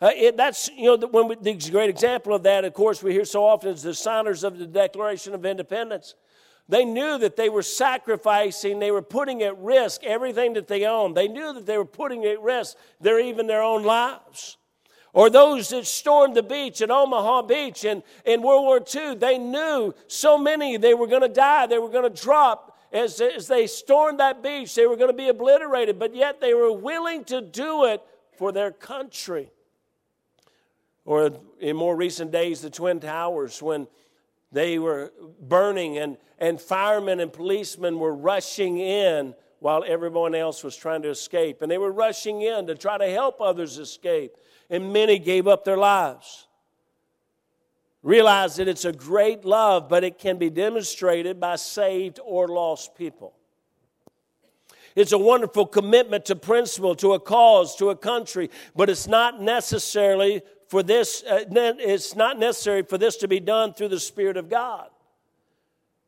Uh, 0.00 0.10
it, 0.16 0.36
that's 0.36 0.70
you 0.70 0.84
know 0.84 0.96
the, 0.96 1.06
when 1.06 1.28
we, 1.28 1.34
the 1.36 1.70
great 1.70 1.90
example 1.90 2.34
of 2.34 2.42
that. 2.44 2.64
Of 2.64 2.72
course, 2.72 3.02
we 3.02 3.12
hear 3.12 3.24
so 3.24 3.44
often 3.44 3.70
is 3.70 3.82
the 3.82 3.94
signers 3.94 4.44
of 4.44 4.58
the 4.58 4.66
Declaration 4.66 5.34
of 5.34 5.44
Independence. 5.44 6.14
They 6.68 6.84
knew 6.84 7.18
that 7.18 7.36
they 7.36 7.48
were 7.48 7.62
sacrificing, 7.62 8.78
they 8.78 8.92
were 8.92 9.02
putting 9.02 9.42
at 9.42 9.58
risk 9.58 10.04
everything 10.04 10.54
that 10.54 10.68
they 10.68 10.84
owned. 10.84 11.16
They 11.16 11.26
knew 11.26 11.52
that 11.52 11.66
they 11.66 11.76
were 11.76 11.84
putting 11.84 12.24
at 12.24 12.40
risk 12.40 12.76
their 13.00 13.18
even 13.18 13.46
their 13.46 13.62
own 13.62 13.82
lives. 13.82 14.56
Or 15.12 15.28
those 15.28 15.70
that 15.70 15.86
stormed 15.86 16.36
the 16.36 16.42
beach 16.42 16.80
at 16.82 16.90
Omaha 16.90 17.42
Beach 17.42 17.84
in, 17.84 18.02
in 18.24 18.42
World 18.42 18.64
War 18.64 18.80
II, 18.94 19.16
they 19.16 19.38
knew 19.38 19.92
so 20.06 20.38
many 20.38 20.76
they 20.76 20.94
were 20.94 21.08
going 21.08 21.22
to 21.22 21.28
die, 21.28 21.66
they 21.66 21.78
were 21.78 21.88
going 21.88 22.10
to 22.10 22.22
drop. 22.22 22.78
As, 22.92 23.20
as 23.20 23.46
they 23.46 23.66
stormed 23.66 24.20
that 24.20 24.42
beach, 24.42 24.74
they 24.74 24.86
were 24.86 24.96
going 24.96 25.10
to 25.10 25.16
be 25.16 25.28
obliterated, 25.28 25.98
but 25.98 26.14
yet 26.14 26.40
they 26.40 26.54
were 26.54 26.72
willing 26.72 27.24
to 27.24 27.40
do 27.40 27.84
it 27.84 28.02
for 28.36 28.52
their 28.52 28.70
country. 28.70 29.50
Or 31.04 31.30
in 31.60 31.76
more 31.76 31.96
recent 31.96 32.30
days, 32.30 32.60
the 32.60 32.70
Twin 32.70 33.00
Towers, 33.00 33.62
when 33.62 33.86
they 34.52 34.78
were 34.78 35.12
burning 35.40 35.98
and, 35.98 36.16
and 36.38 36.60
firemen 36.60 37.20
and 37.20 37.32
policemen 37.32 37.98
were 37.98 38.14
rushing 38.14 38.78
in 38.78 39.34
while 39.60 39.84
everyone 39.86 40.34
else 40.34 40.64
was 40.64 40.74
trying 40.74 41.02
to 41.02 41.10
escape. 41.10 41.62
And 41.62 41.70
they 41.70 41.78
were 41.78 41.92
rushing 41.92 42.42
in 42.42 42.66
to 42.66 42.74
try 42.74 42.98
to 42.98 43.08
help 43.08 43.40
others 43.40 43.78
escape 43.78 44.36
and 44.68 44.92
many 44.92 45.18
gave 45.18 45.46
up 45.46 45.64
their 45.64 45.76
lives. 45.76 46.46
Realize 48.02 48.56
that 48.56 48.66
it's 48.66 48.86
a 48.86 48.92
great 48.92 49.44
love, 49.44 49.88
but 49.88 50.04
it 50.04 50.18
can 50.18 50.38
be 50.38 50.48
demonstrated 50.48 51.38
by 51.38 51.56
saved 51.56 52.18
or 52.24 52.48
lost 52.48 52.94
people. 52.96 53.34
It's 54.96 55.12
a 55.12 55.18
wonderful 55.18 55.66
commitment 55.66 56.24
to 56.26 56.36
principle, 56.36 56.94
to 56.96 57.12
a 57.12 57.20
cause, 57.20 57.76
to 57.76 57.90
a 57.90 57.96
country, 57.96 58.50
but 58.74 58.90
it's 58.90 59.06
not 59.06 59.40
necessarily 59.40 60.42
for 60.68 60.82
this, 60.82 61.22
uh, 61.24 61.44
it's 61.50 62.16
not 62.16 62.38
necessary 62.38 62.82
for 62.82 62.96
this 62.96 63.16
to 63.18 63.28
be 63.28 63.40
done 63.40 63.74
through 63.74 63.88
the 63.88 64.00
Spirit 64.00 64.36
of 64.36 64.48
God. 64.48 64.88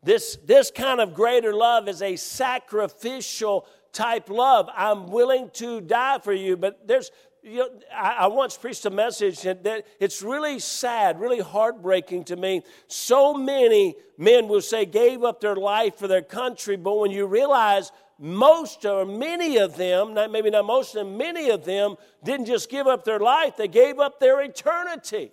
This, 0.02 0.37
this 0.44 0.71
kind 0.71 1.00
of 1.00 1.14
greater 1.14 1.54
love 1.54 1.88
is 1.88 2.02
a 2.02 2.16
sacrificial 2.16 3.66
type 3.92 4.28
love. 4.28 4.68
I'm 4.75 5.11
willing 5.11 5.50
to 5.54 5.80
die 5.80 6.18
for 6.18 6.32
you, 6.32 6.56
but 6.56 6.88
there's, 6.88 7.11
you 7.42 7.59
know, 7.59 7.68
I, 7.94 8.12
I, 8.21 8.26
once 8.26 8.56
preached 8.56 8.87
a 8.87 8.90
message 8.90 9.42
that 9.42 9.85
it's 10.00 10.23
really 10.23 10.59
sad, 10.59 11.21
really 11.21 11.40
heartbreaking 11.40 12.25
to 12.25 12.37
me. 12.37 12.62
So 12.88 13.35
many 13.35 13.97
men 14.18 14.49
will 14.49 14.61
say 14.61 14.87
gave 14.87 15.23
up 15.23 15.40
their 15.40 15.56
life 15.56 15.97
for 15.97 16.09
their 16.09 16.23
country, 16.23 16.76
but 16.76 16.99
when 16.99 17.11
you 17.11 17.26
realize 17.26 17.92
most 18.18 18.85
or 18.85 19.04
many 19.04 19.59
of 19.59 19.76
them, 19.76 20.14
not, 20.14 20.30
maybe 20.30 20.50
not 20.50 20.64
most 20.64 20.94
of 20.94 21.04
them, 21.04 21.16
many 21.16 21.50
of 21.50 21.64
them 21.64 21.97
didn't 22.23 22.47
just 22.47 22.71
give 22.71 22.87
up 22.87 23.04
their 23.04 23.18
life, 23.18 23.56
they 23.56 23.68
gave 23.68 23.99
up 23.99 24.21
their 24.21 24.40
eternity 24.40 25.32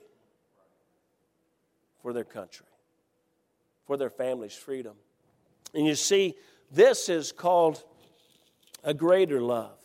for 2.02 2.14
their 2.14 2.24
country, 2.24 2.66
for 3.90 3.98
their 3.98 4.12
family's 4.12 4.54
freedom. 4.54 4.94
And 5.74 5.84
you 5.84 5.96
see, 5.96 6.36
this 6.72 7.10
is 7.10 7.32
called 7.32 7.84
a 8.84 8.94
greater 8.94 9.42
love. 9.42 9.80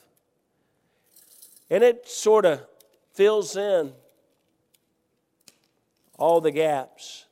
And 1.70 1.82
it 1.82 2.06
sort 2.06 2.44
of 2.44 2.60
fills 3.14 3.56
in 3.56 3.94
all 6.18 6.42
the 6.42 6.50
gaps. 6.50 7.24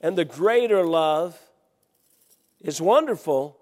And 0.00 0.16
the 0.16 0.24
greater 0.24 0.84
love 0.84 1.36
is 2.60 2.80
wonderful, 2.80 3.58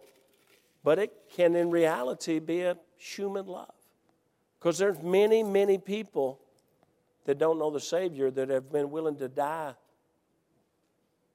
but 0.84 0.98
it 0.98 1.14
can 1.34 1.56
in 1.56 1.70
reality 1.70 2.38
be 2.38 2.60
a 2.60 2.76
human 2.98 3.46
love. 3.46 3.72
Because 4.58 4.76
there's 4.76 5.02
many, 5.02 5.42
many 5.42 5.78
people 5.78 6.38
that 7.24 7.38
don't 7.38 7.58
know 7.58 7.70
the 7.70 7.80
Savior 7.80 8.30
that 8.32 8.50
have 8.50 8.70
been 8.70 8.90
willing 8.90 9.16
to 9.16 9.28
die 9.28 9.72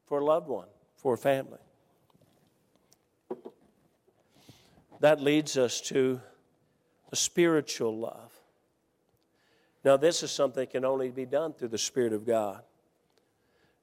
for 0.05 0.19
a 0.19 0.25
loved 0.25 0.48
one, 0.48 0.67
for 0.95 1.13
a 1.13 1.17
family. 1.17 1.60
That 5.00 5.19
leads 5.19 5.57
us 5.57 5.81
to 5.81 6.22
a 7.12 7.15
spiritual 7.15 7.98
love. 7.98 8.31
Now, 9.83 9.98
this 9.98 10.24
is 10.24 10.31
something 10.31 10.62
that 10.62 10.72
can 10.72 10.86
only 10.86 11.12
be 11.12 11.25
done 11.25 11.53
through 11.53 11.67
the 11.69 11.77
Spirit 11.77 12.13
of 12.13 12.25
God. 12.25 12.62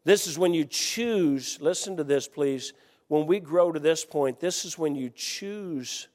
This 0.05 0.27
is 0.27 0.39
when 0.39 0.55
you 0.55 0.65
choose, 0.65 1.59
listen 1.61 1.97
to 1.99 2.05
this, 2.05 2.27
please. 2.27 2.73
When 3.09 3.27
we 3.27 3.39
grow 3.39 3.71
to 3.71 3.79
this 3.79 4.05
point, 4.05 4.41
this 4.41 4.65
is 4.65 4.79
when 4.79 4.95
you 4.95 5.11
choose 5.11 6.09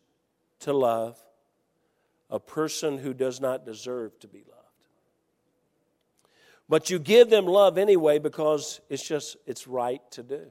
to 0.61 0.73
love 0.73 1.19
a 2.29 2.39
person 2.39 2.97
who 2.97 3.13
does 3.13 3.39
not 3.39 3.65
deserve 3.65 4.17
to 4.19 4.27
be 4.27 4.39
loved. 4.39 4.64
But 6.67 6.89
you 6.89 6.99
give 6.99 7.29
them 7.29 7.45
love 7.45 7.77
anyway 7.77 8.19
because 8.19 8.81
it's 8.89 9.07
just, 9.07 9.37
it's 9.45 9.67
right 9.67 10.01
to 10.11 10.23
do. 10.23 10.47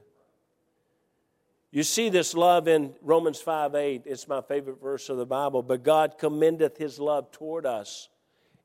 You 1.71 1.83
see 1.83 2.07
this 2.07 2.33
love 2.33 2.69
in 2.69 2.93
Romans 3.01 3.41
5 3.41 3.75
8. 3.75 4.03
It's 4.05 4.29
my 4.29 4.41
favorite 4.41 4.81
verse 4.81 5.09
of 5.09 5.17
the 5.17 5.25
Bible. 5.25 5.61
But 5.61 5.83
God 5.83 6.17
commendeth 6.17 6.77
his 6.77 6.99
love 6.99 7.31
toward 7.31 7.65
us 7.65 8.07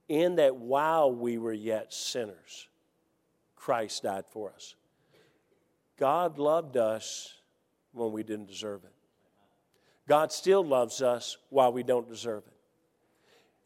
in 0.09 0.37
that 0.37 0.55
while 0.55 1.13
we 1.13 1.37
were 1.37 1.53
yet 1.53 1.93
sinners, 1.93 2.69
Christ 3.57 4.05
died 4.05 4.27
for 4.31 4.53
us. 4.53 4.77
God 5.99 6.39
loved 6.39 6.77
us 6.77 7.35
when 7.93 8.13
we 8.13 8.23
didn't 8.23 8.47
deserve 8.47 8.85
it. 8.85 8.93
God 10.09 10.33
still 10.33 10.65
loves 10.65 11.03
us 11.03 11.37
while 11.51 11.73
we 11.73 11.83
don't 11.83 12.09
deserve 12.09 12.45
it. 12.47 12.60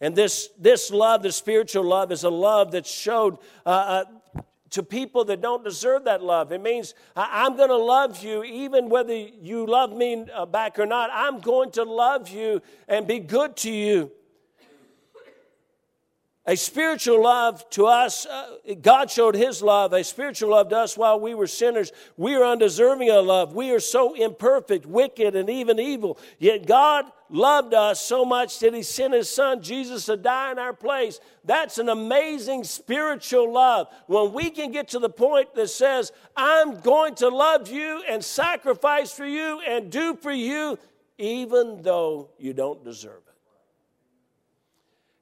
And 0.05 0.15
this, 0.15 0.51
this 0.59 0.91
love, 0.91 1.23
the 1.23 1.33
spiritual 1.33 1.83
love, 1.83 2.13
is 2.13 2.25
a 2.25 2.29
love 2.29 2.73
that's 2.73 2.91
showed 2.91 3.39
uh, 3.65 3.71
uh, 3.71 4.43
to 4.69 4.83
people 4.83 5.25
that 5.25 5.41
don't 5.41 5.65
deserve 5.65 6.05
that 6.05 6.23
love. 6.23 6.53
It 6.53 6.61
means 6.61 6.93
I'm 7.17 7.57
going 7.57 7.71
to 7.71 7.79
love 7.79 8.23
you 8.23 8.45
even 8.45 8.91
whether 8.91 9.15
you 9.15 9.65
love 9.65 9.97
me 9.97 10.27
uh, 10.31 10.45
back 10.45 10.79
or 10.79 10.85
not. 10.85 11.09
I'm 11.11 11.41
going 11.41 11.71
to 11.71 11.85
love 11.85 12.29
you 12.29 12.61
and 12.87 13.07
be 13.07 13.19
good 13.19 13.57
to 13.57 13.73
you. 13.73 14.13
A 16.47 16.57
spiritual 16.57 17.23
love 17.23 17.69
to 17.71 17.87
us, 17.87 18.27
uh, 18.27 18.59
God 18.83 19.11
showed 19.11 19.35
His 19.35 19.63
love, 19.63 19.95
a 19.95 20.05
spiritual 20.05 20.51
love 20.51 20.69
to 20.69 20.77
us 20.77 20.95
while 20.95 21.19
we 21.19 21.35
were 21.35 21.47
sinners. 21.47 21.91
We 22.19 22.35
are 22.35 22.45
undeserving 22.45 23.11
of 23.11 23.25
love. 23.25 23.55
We 23.55 23.71
are 23.71 23.81
so 23.81 24.13
imperfect, 24.13 24.85
wicked, 24.85 25.37
and 25.37 25.49
even 25.49 25.81
evil. 25.81 26.19
Yet 26.39 26.67
God 26.67 27.07
loved 27.31 27.73
us 27.73 27.99
so 27.99 28.27
much 28.27 28.59
that 28.59 28.75
He 28.75 28.83
sent 28.83 29.15
His 29.15 29.31
Son, 29.31 29.63
Jesus, 29.63 30.05
to 30.05 30.19
die 30.19 30.53
in 30.53 30.59
our 30.59 30.75
place. 30.75 31.19
That's 31.47 31.79
an 31.79 31.89
amazing 31.89 32.65
spiritual 32.65 33.51
love. 33.51 33.89
When 34.07 34.35
we 34.35 34.51
can 34.51 34.71
get 34.71 34.89
to 34.89 34.99
the 34.99 35.09
point 35.09 35.55
that 35.55 35.71
says, 35.71 36.13
I'm 36.37 36.79
going 36.81 37.15
to 37.17 37.29
love 37.29 37.69
you 37.69 38.03
and 38.07 38.23
sacrifice 38.23 39.11
for 39.11 39.25
you 39.25 39.63
and 39.67 39.91
do 39.91 40.15
for 40.15 40.33
you, 40.33 40.79
even 41.17 41.81
though 41.81 42.29
you 42.39 42.53
don't 42.53 42.85
deserve 42.85 43.23
it. 43.27 43.35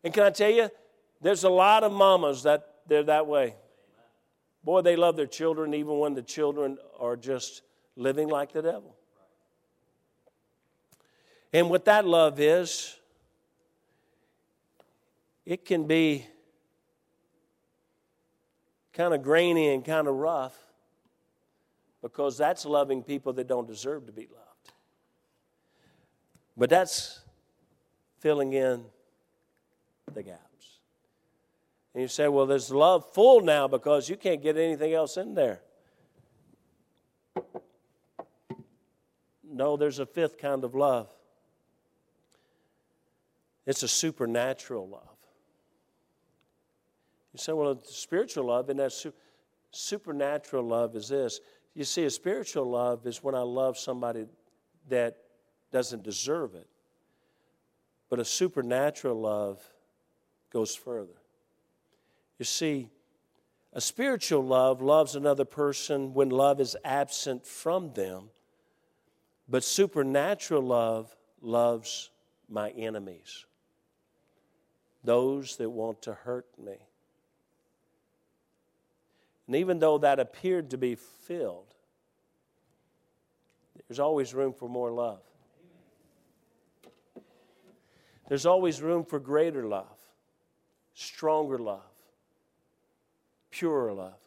And 0.02 0.12
can 0.12 0.24
I 0.24 0.30
tell 0.30 0.50
you, 0.50 0.68
there's 1.22 1.44
a 1.44 1.48
lot 1.48 1.84
of 1.84 1.92
mamas 1.92 2.42
that 2.42 2.68
they're 2.86 3.04
that 3.04 3.26
way. 3.26 3.54
Boy, 4.64 4.82
they 4.82 4.96
love 4.96 5.16
their 5.16 5.26
children 5.26 5.72
even 5.74 5.98
when 5.98 6.14
the 6.14 6.22
children 6.22 6.78
are 6.98 7.16
just 7.16 7.62
living 7.96 8.28
like 8.28 8.52
the 8.52 8.62
devil. 8.62 8.96
And 11.52 11.70
what 11.70 11.84
that 11.84 12.06
love 12.06 12.40
is, 12.40 12.96
it 15.44 15.64
can 15.64 15.86
be 15.86 16.26
kind 18.92 19.14
of 19.14 19.22
grainy 19.22 19.72
and 19.74 19.84
kind 19.84 20.08
of 20.08 20.14
rough 20.14 20.56
because 22.00 22.36
that's 22.36 22.64
loving 22.64 23.02
people 23.02 23.32
that 23.34 23.46
don't 23.46 23.66
deserve 23.66 24.06
to 24.06 24.12
be 24.12 24.22
loved. 24.22 24.72
But 26.56 26.70
that's 26.70 27.20
filling 28.20 28.52
in 28.52 28.84
the 30.12 30.22
gap. 30.22 30.51
And 31.94 32.02
you 32.02 32.08
say, 32.08 32.28
well, 32.28 32.46
there's 32.46 32.70
love 32.70 33.12
full 33.12 33.40
now 33.40 33.68
because 33.68 34.08
you 34.08 34.16
can't 34.16 34.42
get 34.42 34.56
anything 34.56 34.94
else 34.94 35.16
in 35.16 35.34
there. 35.34 35.60
No, 39.44 39.76
there's 39.76 39.98
a 39.98 40.06
fifth 40.06 40.38
kind 40.38 40.64
of 40.64 40.74
love. 40.74 41.12
It's 43.66 43.82
a 43.82 43.88
supernatural 43.88 44.88
love. 44.88 45.08
You 47.32 47.38
say, 47.38 47.52
well, 47.52 47.80
spiritual 47.84 48.46
love, 48.46 48.68
and 48.70 48.78
that 48.78 48.92
su- 48.92 49.12
supernatural 49.70 50.64
love 50.64 50.96
is 50.96 51.08
this. 51.08 51.40
You 51.74 51.84
see, 51.84 52.04
a 52.04 52.10
spiritual 52.10 52.68
love 52.68 53.06
is 53.06 53.22
when 53.22 53.34
I 53.34 53.40
love 53.40 53.78
somebody 53.78 54.26
that 54.88 55.16
doesn't 55.70 56.02
deserve 56.02 56.54
it. 56.54 56.68
But 58.10 58.20
a 58.20 58.24
supernatural 58.24 59.18
love 59.18 59.62
goes 60.50 60.74
further. 60.74 61.21
You 62.42 62.46
see, 62.46 62.88
a 63.72 63.80
spiritual 63.80 64.44
love 64.44 64.82
loves 64.82 65.14
another 65.14 65.44
person 65.44 66.12
when 66.12 66.28
love 66.28 66.60
is 66.60 66.76
absent 66.84 67.46
from 67.46 67.92
them, 67.92 68.30
but 69.48 69.62
supernatural 69.62 70.60
love 70.60 71.14
loves 71.40 72.10
my 72.48 72.70
enemies, 72.70 73.46
those 75.04 75.54
that 75.58 75.70
want 75.70 76.02
to 76.02 76.14
hurt 76.14 76.48
me. 76.58 76.78
And 79.46 79.54
even 79.54 79.78
though 79.78 79.98
that 79.98 80.18
appeared 80.18 80.70
to 80.70 80.76
be 80.76 80.96
filled, 80.96 81.72
there's 83.86 84.00
always 84.00 84.34
room 84.34 84.52
for 84.52 84.68
more 84.68 84.90
love. 84.90 85.22
There's 88.28 88.46
always 88.46 88.82
room 88.82 89.04
for 89.04 89.20
greater 89.20 89.64
love, 89.64 89.96
stronger 90.92 91.60
love, 91.60 91.91
purer 93.52 93.92
love. 93.92 94.18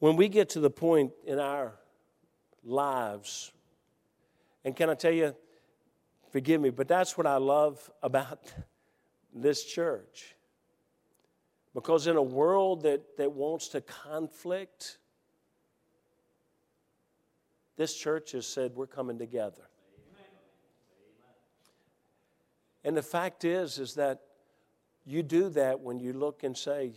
When 0.00 0.16
we 0.16 0.28
get 0.28 0.48
to 0.50 0.60
the 0.60 0.70
point 0.70 1.12
in 1.24 1.38
our 1.38 1.74
lives, 2.64 3.52
and 4.64 4.74
can 4.74 4.90
I 4.90 4.94
tell 4.94 5.12
you, 5.12 5.36
forgive 6.30 6.60
me, 6.60 6.70
but 6.70 6.88
that's 6.88 7.16
what 7.16 7.26
I 7.26 7.36
love 7.36 7.90
about 8.02 8.40
this 9.34 9.64
church. 9.64 10.34
Because 11.74 12.06
in 12.06 12.16
a 12.16 12.22
world 12.22 12.82
that, 12.82 13.16
that 13.18 13.32
wants 13.32 13.68
to 13.68 13.80
conflict, 13.80 14.98
this 17.76 17.94
church 17.94 18.32
has 18.32 18.46
said 18.46 18.72
we're 18.74 18.86
coming 18.86 19.18
together. 19.18 19.68
And 22.84 22.96
the 22.96 23.02
fact 23.02 23.44
is, 23.44 23.78
is 23.78 23.94
that 23.94 24.20
you 25.04 25.22
do 25.22 25.50
that 25.50 25.80
when 25.80 26.00
you 26.00 26.12
look 26.12 26.44
and 26.44 26.56
say, 26.56 26.92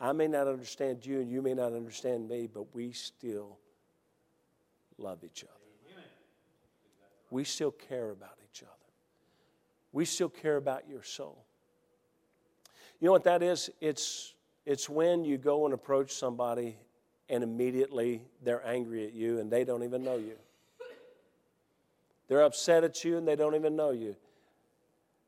I 0.00 0.12
may 0.12 0.26
not 0.26 0.48
understand 0.48 1.04
you 1.04 1.20
and 1.20 1.30
you 1.30 1.42
may 1.42 1.54
not 1.54 1.72
understand 1.72 2.28
me, 2.28 2.48
but 2.52 2.74
we 2.74 2.92
still 2.92 3.58
love 4.98 5.18
each 5.24 5.44
other. 5.44 5.52
We 7.30 7.44
still 7.44 7.70
care 7.70 8.10
about 8.10 8.38
each 8.50 8.62
other. 8.62 8.72
We 9.92 10.04
still 10.04 10.28
care 10.28 10.56
about 10.56 10.88
your 10.88 11.02
soul. 11.02 11.44
You 12.98 13.06
know 13.06 13.12
what 13.12 13.24
that 13.24 13.42
is? 13.42 13.70
It's, 13.80 14.34
it's 14.66 14.88
when 14.88 15.24
you 15.24 15.38
go 15.38 15.64
and 15.64 15.74
approach 15.74 16.12
somebody 16.12 16.76
and 17.28 17.44
immediately 17.44 18.22
they're 18.42 18.66
angry 18.66 19.06
at 19.06 19.12
you 19.12 19.38
and 19.38 19.50
they 19.50 19.64
don't 19.64 19.84
even 19.84 20.02
know 20.02 20.16
you. 20.16 20.36
They're 22.28 22.42
upset 22.42 22.84
at 22.84 23.04
you 23.04 23.16
and 23.16 23.26
they 23.26 23.36
don't 23.36 23.54
even 23.54 23.76
know 23.76 23.90
you. 23.90 24.16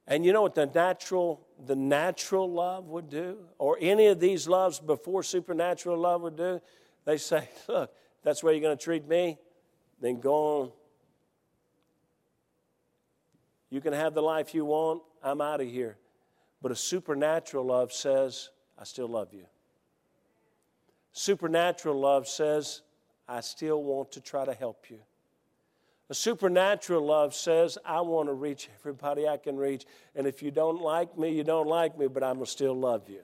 And 0.06 0.24
you 0.24 0.32
know 0.32 0.42
what 0.42 0.54
the 0.54 0.66
natural, 0.66 1.46
the 1.64 1.76
natural 1.76 2.50
love 2.50 2.86
would 2.88 3.08
do, 3.08 3.38
or 3.58 3.78
any 3.80 4.06
of 4.06 4.18
these 4.18 4.48
loves 4.48 4.80
before 4.80 5.22
supernatural 5.22 5.98
love 5.98 6.22
would 6.22 6.36
do? 6.36 6.60
They 7.04 7.18
say, 7.18 7.48
look, 7.68 7.92
that's 8.22 8.40
the 8.40 8.46
way 8.46 8.52
you're 8.54 8.62
going 8.62 8.76
to 8.76 8.82
treat 8.82 9.06
me, 9.06 9.38
then 10.00 10.20
go 10.20 10.34
on. 10.34 10.72
You 13.70 13.80
can 13.80 13.92
have 13.92 14.12
the 14.14 14.22
life 14.22 14.54
you 14.54 14.64
want, 14.64 15.02
I'm 15.22 15.40
out 15.40 15.60
of 15.60 15.68
here. 15.68 15.96
But 16.60 16.72
a 16.72 16.76
supernatural 16.76 17.64
love 17.64 17.92
says, 17.92 18.50
I 18.78 18.84
still 18.84 19.08
love 19.08 19.32
you. 19.32 19.46
Supernatural 21.12 21.98
love 21.98 22.28
says, 22.28 22.82
I 23.28 23.40
still 23.40 23.82
want 23.82 24.12
to 24.12 24.20
try 24.20 24.44
to 24.44 24.54
help 24.54 24.86
you. 24.90 24.98
A 26.10 26.14
supernatural 26.14 27.06
love 27.06 27.34
says, 27.34 27.78
I 27.84 28.00
want 28.02 28.28
to 28.28 28.34
reach 28.34 28.68
everybody 28.80 29.26
I 29.26 29.36
can 29.36 29.56
reach. 29.56 29.86
And 30.14 30.26
if 30.26 30.42
you 30.42 30.50
don't 30.50 30.80
like 30.80 31.16
me, 31.16 31.30
you 31.30 31.44
don't 31.44 31.68
like 31.68 31.98
me, 31.98 32.06
but 32.06 32.22
I'm 32.22 32.34
going 32.34 32.46
to 32.46 32.50
still 32.50 32.74
love 32.74 33.08
you. 33.08 33.22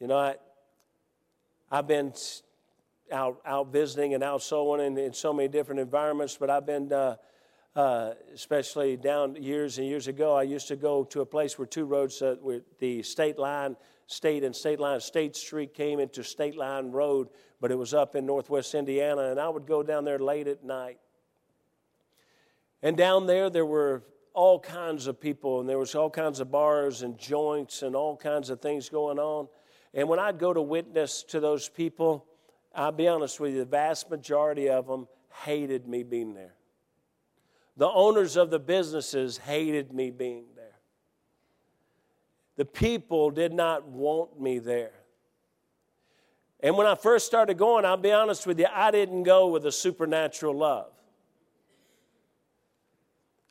You 0.00 0.08
know, 0.08 0.18
I, 0.18 0.34
I've 1.70 1.86
been 1.86 2.12
out, 3.12 3.40
out 3.46 3.70
visiting 3.70 4.14
and 4.14 4.24
out 4.24 4.42
sowing 4.42 4.84
in, 4.84 4.98
in 4.98 5.12
so 5.12 5.32
many 5.32 5.48
different 5.48 5.80
environments, 5.80 6.36
but 6.36 6.50
I've 6.50 6.66
been, 6.66 6.92
uh, 6.92 7.16
uh, 7.76 8.14
especially 8.34 8.96
down 8.96 9.36
years 9.36 9.78
and 9.78 9.86
years 9.86 10.08
ago, 10.08 10.34
I 10.34 10.42
used 10.42 10.68
to 10.68 10.76
go 10.76 11.04
to 11.04 11.20
a 11.20 11.26
place 11.26 11.58
where 11.58 11.66
two 11.66 11.84
roads, 11.84 12.20
uh, 12.20 12.36
where 12.42 12.62
the 12.80 13.02
state 13.02 13.38
line 13.38 13.76
State 14.06 14.44
and 14.44 14.54
State 14.54 14.80
Line. 14.80 15.00
State 15.00 15.36
Street 15.36 15.74
came 15.74 16.00
into 16.00 16.22
State 16.22 16.56
Line 16.56 16.90
Road, 16.90 17.28
but 17.60 17.70
it 17.70 17.78
was 17.78 17.94
up 17.94 18.14
in 18.14 18.26
northwest 18.26 18.74
Indiana, 18.74 19.30
and 19.30 19.40
I 19.40 19.48
would 19.48 19.66
go 19.66 19.82
down 19.82 20.04
there 20.04 20.18
late 20.18 20.48
at 20.48 20.64
night. 20.64 20.98
And 22.82 22.96
down 22.96 23.26
there, 23.26 23.48
there 23.48 23.66
were 23.66 24.02
all 24.34 24.58
kinds 24.58 25.06
of 25.06 25.20
people, 25.20 25.60
and 25.60 25.68
there 25.68 25.78
was 25.78 25.94
all 25.94 26.10
kinds 26.10 26.40
of 26.40 26.50
bars 26.50 27.02
and 27.02 27.18
joints 27.18 27.82
and 27.82 27.94
all 27.94 28.16
kinds 28.16 28.50
of 28.50 28.60
things 28.60 28.88
going 28.88 29.18
on. 29.18 29.48
And 29.94 30.08
when 30.08 30.18
I'd 30.18 30.38
go 30.38 30.52
to 30.52 30.62
witness 30.62 31.22
to 31.24 31.40
those 31.40 31.68
people, 31.68 32.26
I'll 32.74 32.92
be 32.92 33.08
honest 33.08 33.38
with 33.38 33.52
you, 33.52 33.58
the 33.58 33.64
vast 33.64 34.10
majority 34.10 34.68
of 34.68 34.86
them 34.86 35.06
hated 35.44 35.86
me 35.86 36.02
being 36.02 36.34
there. 36.34 36.54
The 37.76 37.88
owners 37.88 38.36
of 38.36 38.50
the 38.50 38.58
businesses 38.58 39.38
hated 39.38 39.92
me 39.92 40.10
being. 40.10 40.44
The 42.62 42.66
people 42.66 43.32
did 43.32 43.52
not 43.52 43.88
want 43.88 44.40
me 44.40 44.60
there. 44.60 44.92
And 46.60 46.76
when 46.76 46.86
I 46.86 46.94
first 46.94 47.26
started 47.26 47.58
going, 47.58 47.84
I'll 47.84 47.96
be 47.96 48.12
honest 48.12 48.46
with 48.46 48.60
you, 48.60 48.68
I 48.72 48.92
didn't 48.92 49.24
go 49.24 49.48
with 49.48 49.66
a 49.66 49.72
supernatural 49.72 50.56
love. 50.56 50.92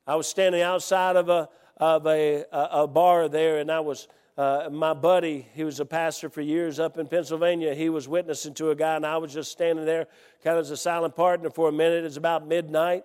I 0.07 0.15
was 0.15 0.27
standing 0.27 0.61
outside 0.61 1.17
of 1.17 1.27
a, 1.27 1.49
of 1.75 2.07
a, 2.07 2.45
a, 2.53 2.87
bar 2.87 3.27
there, 3.27 3.57
and 3.57 3.69
I 3.69 3.81
was, 3.81 4.07
uh, 4.37 4.69
my 4.71 4.93
buddy, 4.93 5.45
he 5.55 5.65
was 5.65 5.81
a 5.81 5.85
pastor 5.85 6.29
for 6.29 6.39
years 6.39 6.79
up 6.79 6.97
in 6.97 7.05
Pennsylvania. 7.05 7.75
He 7.75 7.89
was 7.89 8.07
witnessing 8.07 8.53
to 8.53 8.69
a 8.69 8.75
guy, 8.75 8.95
and 8.95 9.05
I 9.05 9.17
was 9.17 9.33
just 9.33 9.51
standing 9.51 9.83
there 9.83 10.07
kind 10.41 10.57
of 10.57 10.61
as 10.61 10.71
a 10.71 10.77
silent 10.77 11.17
partner 11.17 11.49
for 11.49 11.67
a 11.67 11.73
minute. 11.73 12.05
It's 12.05 12.15
about 12.15 12.47
midnight. 12.47 13.03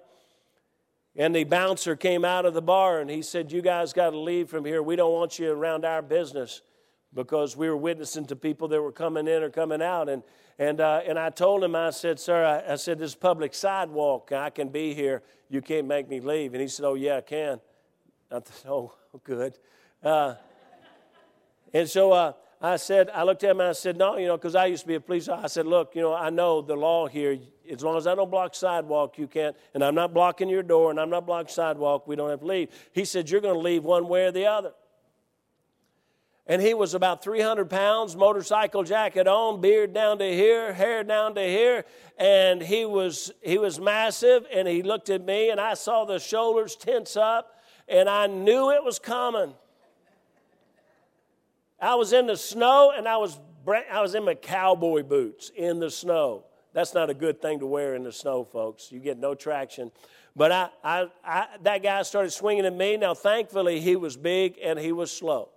And 1.19 1.35
the 1.35 1.45
bouncer 1.45 1.97
came 1.97 2.25
out 2.25 2.45
of 2.45 2.53
the 2.53 2.63
bar 2.63 3.01
and 3.01 3.09
he 3.09 3.23
said, 3.23 3.51
You 3.51 3.63
guys 3.63 3.93
got 3.95 4.11
to 4.11 4.19
leave 4.19 4.51
from 4.51 4.65
here. 4.65 4.83
We 4.83 4.97
don't 4.97 5.13
want 5.13 5.39
you 5.39 5.51
around 5.51 5.85
our 5.85 6.03
business 6.03 6.61
because 7.15 7.57
we 7.57 7.71
were 7.71 7.77
witnessing 7.77 8.27
to 8.27 8.37
people 8.37 8.69
that 8.69 8.83
were 8.83 8.93
coming 8.93 9.27
in 9.27 9.43
or 9.43 9.49
coming 9.49 9.81
out. 9.81 10.11
And, 10.11 10.23
and, 10.59 10.81
uh, 10.81 11.01
and 11.07 11.19
I 11.19 11.31
told 11.31 11.65
him, 11.65 11.75
I 11.75 11.89
said, 11.91 12.21
Sir, 12.21 12.45
I, 12.45 12.73
I 12.73 12.77
said, 12.77 12.99
This 12.99 13.15
public 13.15 13.55
sidewalk. 13.55 14.31
I 14.33 14.51
can 14.51 14.69
be 14.69 14.93
here. 14.93 15.23
You 15.49 15.63
can't 15.63 15.87
make 15.87 16.07
me 16.09 16.21
leave. 16.21 16.53
And 16.53 16.61
he 16.61 16.69
said, 16.69 16.85
Oh, 16.85 16.95
yeah, 16.95 17.17
I 17.17 17.21
can. 17.23 17.61
I 18.31 18.41
said, 18.45 18.71
Oh, 18.71 18.93
good. 19.25 19.59
Uh, 20.03 20.35
and 21.73 21.89
so 21.89 22.13
uh, 22.13 22.33
I 22.61 22.77
said, 22.77 23.09
I 23.15 23.23
looked 23.23 23.43
at 23.43 23.53
him 23.53 23.61
and 23.61 23.71
I 23.71 23.73
said, 23.73 23.97
No, 23.97 24.19
you 24.19 24.27
know, 24.27 24.37
because 24.37 24.55
I 24.55 24.67
used 24.67 24.83
to 24.83 24.89
be 24.89 24.97
a 24.97 25.01
police 25.01 25.29
officer. 25.29 25.45
I 25.45 25.49
said, 25.49 25.67
Look, 25.67 25.95
you 25.95 26.03
know, 26.03 26.15
I 26.15 26.29
know 26.29 26.61
the 26.61 26.77
law 26.77 27.07
here 27.07 27.39
as 27.71 27.83
long 27.83 27.97
as 27.97 28.07
I 28.07 28.15
don't 28.15 28.31
block 28.31 28.55
sidewalk, 28.55 29.19
you 29.19 29.27
can't, 29.27 29.57
and 29.75 29.85
I'm 29.85 29.95
not 29.95 30.15
blocking 30.15 30.49
your 30.49 30.63
door 30.63 30.91
and 30.91 31.01
I'm 31.01 31.11
not 31.11 31.27
blocking 31.27 31.53
sidewalk, 31.53 32.07
we 32.07 32.17
don't 32.17 32.31
have 32.31 32.41
to 32.41 32.47
leave. 32.47 32.69
He 32.93 33.05
said, 33.05 33.31
You're 33.31 33.41
going 33.41 33.55
to 33.55 33.61
leave 33.61 33.85
one 33.85 34.09
way 34.09 34.27
or 34.27 34.33
the 34.33 34.47
other. 34.47 34.73
And 36.49 36.63
he 36.63 36.75
was 36.75 36.95
about 36.95 37.25
300 37.25 37.69
pounds, 37.69 38.15
motorcycle 38.15 38.85
jacket 38.85 39.27
on, 39.27 39.61
beard 39.61 39.93
down 39.93 40.19
to 40.21 40.33
here, 40.33 40.73
hair 40.73 41.03
down 41.03 41.35
to 41.35 41.43
here. 41.43 41.85
And 42.19 42.63
he 42.63 42.85
was, 42.85 43.33
he 43.43 43.59
was 43.59 43.81
massive. 43.81 44.47
And 44.55 44.69
he 44.69 44.83
looked 44.83 45.11
at 45.11 45.25
me, 45.25 45.51
and 45.51 45.61
I 45.61 45.75
saw 45.75 46.05
the 46.05 46.21
shoulders 46.21 46.77
tense 46.77 47.17
up, 47.17 47.61
and 47.89 48.09
I 48.09 48.29
knew 48.29 48.71
it 48.71 48.85
was 48.85 49.01
coming. 49.01 49.55
I 51.81 51.97
was 51.97 52.13
in 52.13 52.27
the 52.27 52.37
snow, 52.37 52.93
and 52.97 53.09
I 53.09 53.17
was, 53.17 53.41
I 53.91 54.01
was 54.01 54.15
in 54.15 54.25
my 54.25 54.35
cowboy 54.35 55.03
boots 55.03 55.51
in 55.55 55.81
the 55.81 55.91
snow. 55.91 56.45
That's 56.77 56.93
not 56.93 57.09
a 57.09 57.15
good 57.15 57.41
thing 57.41 57.61
to 57.61 57.67
wear 57.67 57.95
in 57.95 58.03
the 58.03 58.13
snow, 58.13 58.45
folks. 58.45 58.93
You 58.93 59.01
get 59.01 59.17
no 59.19 59.35
traction. 59.35 59.91
But 60.37 60.53
I, 60.53 60.69
I, 60.85 61.07
I, 61.25 61.47
that 61.63 61.83
guy 61.83 62.03
started 62.03 62.33
swinging 62.33 62.67
at 62.67 62.75
me. 62.75 62.99
Now, 62.99 63.15
thankfully, 63.15 63.81
he 63.81 63.97
was 63.97 64.15
big 64.15 64.59
and 64.63 64.79
he 64.79 64.93
was 64.93 65.11
slow. 65.11 65.49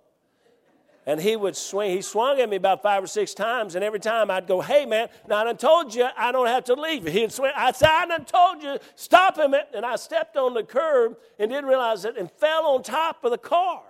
And 1.04 1.20
he 1.20 1.36
would 1.36 1.56
swing. 1.56 1.90
He 1.90 2.00
swung 2.00 2.40
at 2.40 2.48
me 2.48 2.56
about 2.56 2.82
five 2.82 3.04
or 3.04 3.06
six 3.06 3.34
times, 3.34 3.74
and 3.74 3.84
every 3.84 4.00
time 4.00 4.30
I'd 4.30 4.46
go, 4.46 4.62
"Hey, 4.62 4.86
man! 4.86 5.08
Now 5.28 5.36
I 5.36 5.44
done 5.44 5.58
told 5.58 5.94
you 5.94 6.08
I 6.16 6.32
don't 6.32 6.46
have 6.46 6.64
to 6.64 6.74
leave." 6.74 7.06
He'd 7.12 7.32
swing. 7.32 7.52
I 7.54 7.72
said, 7.72 7.90
"I 7.90 8.06
done 8.06 8.24
told 8.24 8.62
you, 8.62 8.78
stop 8.94 9.36
him!" 9.36 9.54
And 9.74 9.84
I 9.84 9.96
stepped 9.96 10.38
on 10.38 10.54
the 10.54 10.62
curb 10.62 11.18
and 11.38 11.50
didn't 11.50 11.66
realize 11.66 12.06
it, 12.06 12.16
and 12.16 12.30
fell 12.30 12.64
on 12.64 12.82
top 12.82 13.24
of 13.24 13.30
the 13.30 13.38
car. 13.38 13.82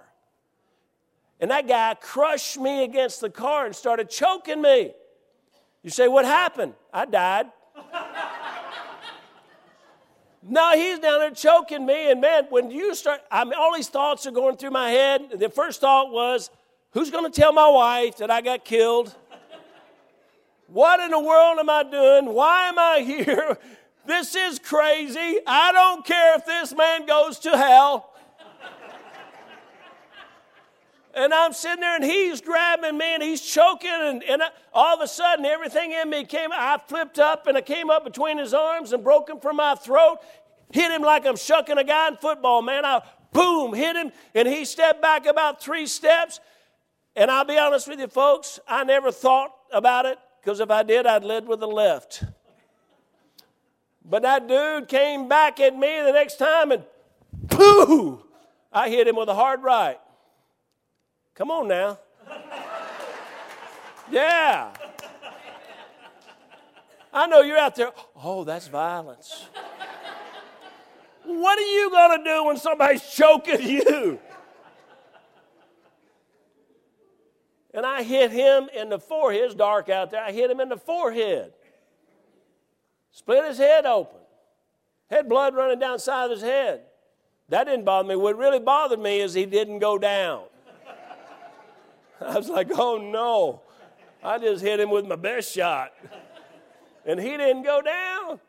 And 1.41 1.51
that 1.53 1.69
guy 1.69 1.95
crushed 2.01 2.59
me 2.59 2.83
against 2.83 3.21
the 3.21 3.31
car 3.31 3.67
and 3.67 3.77
started 3.77 4.11
choking 4.11 4.63
me. 4.63 4.95
You 5.83 5.91
say, 5.91 6.09
"What 6.09 6.25
happened?" 6.25 6.75
I 6.93 7.05
died. 7.05 7.47
No, 10.43 10.73
he's 10.73 10.99
down 10.99 11.21
there 11.21 11.31
choking 11.31 11.85
me. 11.85 12.11
And 12.11 12.21
man, 12.21 12.47
when 12.49 12.71
you 12.71 12.95
start, 12.95 13.21
I 13.31 13.45
mean, 13.45 13.55
all 13.55 13.75
these 13.75 13.89
thoughts 13.89 14.27
are 14.27 14.31
going 14.31 14.57
through 14.57 14.71
my 14.71 14.91
head. 14.91 15.39
The 15.39 15.51
first 15.51 15.81
thought 15.81 16.11
was, 16.11 16.51
who's 16.93 17.11
going 17.11 17.31
to 17.31 17.41
tell 17.41 17.53
my 17.53 17.69
wife 17.69 18.17
that 18.19 18.31
I 18.31 18.41
got 18.41 18.65
killed? 18.65 19.15
What 20.67 21.01
in 21.01 21.11
the 21.11 21.21
world 21.21 21.59
am 21.59 21.69
I 21.69 21.83
doing? 21.83 22.33
Why 22.33 22.69
am 22.69 22.79
I 22.79 23.01
here? 23.01 23.59
This 24.07 24.35
is 24.35 24.59
crazy. 24.59 25.39
I 25.47 25.73
don't 25.73 26.05
care 26.07 26.35
if 26.35 26.47
this 26.47 26.75
man 26.75 27.05
goes 27.05 27.39
to 27.41 27.51
hell. 27.57 28.10
And 31.15 31.35
I'm 31.35 31.53
sitting 31.53 31.81
there 31.81 31.97
and 31.97 32.05
he's 32.05 32.41
grabbing 32.41 32.97
me 32.97 33.15
and 33.15 33.23
he's 33.23 33.41
choking. 33.41 33.91
And, 33.91 34.23
and 34.23 34.43
I, 34.43 34.49
all 34.73 34.95
of 34.95 35.01
a 35.01 35.09
sudden, 35.09 35.45
everything 35.45 35.93
in 35.93 36.09
me 36.09 36.25
came, 36.25 36.51
I 36.53 36.79
flipped 36.87 37.19
up 37.19 37.47
and 37.47 37.57
I 37.57 37.63
came 37.63 37.91
up 37.91 38.05
between 38.05 38.39
his 38.39 38.55
arms 38.55 38.93
and 38.93 39.03
broke 39.03 39.29
him 39.29 39.41
from 39.41 39.57
my 39.57 39.75
throat. 39.75 40.19
Hit 40.73 40.93
him 40.93 41.03
like 41.03 41.27
I'm 41.27 41.37
shucking 41.37 41.79
a 41.79 41.85
guy 41.85 42.09
in 42.09 42.17
football, 42.17 42.63
man. 42.63 42.85
I 42.85 43.03
boom, 43.33 43.75
hit 43.75 43.97
him. 43.97 44.13
And 44.35 44.47
he 44.47 44.65
stepped 44.65 45.03
back 45.03 45.27
about 45.27 45.63
three 45.63 45.87
steps. 45.87 46.39
And 47.17 47.31
I'll 47.31 47.45
be 47.45 47.59
honest 47.59 47.89
with 47.89 47.99
you, 47.99 48.09
folks, 48.09 48.61
I 48.69 48.85
never 48.85 49.11
thought 49.11 49.53
about 49.73 50.07
it 50.07 50.19
because 50.41 50.61
if 50.61 50.71
I 50.71 50.85
did, 50.85 51.07
I'd 51.07 51.25
lead 51.25 51.47
with 51.47 51.61
the 51.61 51.69
left. 51.69 52.25
But 54.05 54.23
that 54.23 54.49
dude 54.49 54.89
came 54.89 55.29
back 55.29 55.61
at 55.61 55.77
me 55.77 56.01
the 56.05 56.13
next 56.13 56.37
time 56.37 56.71
and 56.73 56.85
pooh, 57.49 58.23
I 58.73 58.89
hit 58.89 59.09
him 59.09 59.17
with 59.17 59.29
a 59.29 59.35
hard 59.35 59.63
right. 59.63 59.99
Come 61.41 61.51
on 61.53 61.69
now. 61.69 61.99
Yeah. 64.11 64.75
I 67.15 67.27
know 67.29 67.41
you're 67.41 67.57
out 67.57 67.75
there, 67.77 67.93
oh, 68.23 68.45
that's 68.45 68.69
violence. 68.69 69.49
What 71.25 71.59
are 71.59 71.63
you 71.63 71.89
going 71.89 72.19
to 72.19 72.25
do 72.31 72.45
when 72.45 72.59
somebody's 72.59 73.03
choking 73.09 73.63
you? 73.63 74.21
And 77.73 77.87
I 77.87 78.03
hit 78.03 78.31
him 78.33 78.69
in 78.75 78.91
the 78.91 78.99
forehead. 78.99 79.45
It's 79.45 79.55
dark 79.55 79.89
out 79.89 80.11
there. 80.11 80.23
I 80.23 80.33
hit 80.33 80.51
him 80.51 80.61
in 80.61 80.69
the 80.69 80.77
forehead. 80.77 81.55
Split 83.13 83.47
his 83.47 83.57
head 83.57 83.87
open. 83.87 84.21
Had 85.09 85.27
blood 85.27 85.55
running 85.55 85.79
down 85.79 86.01
side 86.01 86.27
of 86.27 86.33
his 86.33 86.43
head. 86.43 86.83
That 87.49 87.65
didn't 87.65 87.87
bother 87.87 88.07
me. 88.07 88.17
What 88.17 88.37
really 88.37 88.61
bothered 88.61 89.01
me 89.01 89.21
is 89.21 89.33
he 89.33 89.47
didn't 89.47 89.79
go 89.79 89.97
down. 89.97 90.50
I 92.21 92.37
was 92.37 92.49
like, 92.49 92.71
oh 92.73 92.99
no. 92.99 93.63
I 94.23 94.39
just 94.39 94.63
hit 94.63 94.81
him 94.81 94.91
with 94.91 95.07
my 95.07 95.17
best 95.17 95.53
shot. 95.53 95.93
And 97.07 97.19
he 97.19 97.31
didn't 97.31 97.63
go 97.63 97.81
down. 97.81 98.41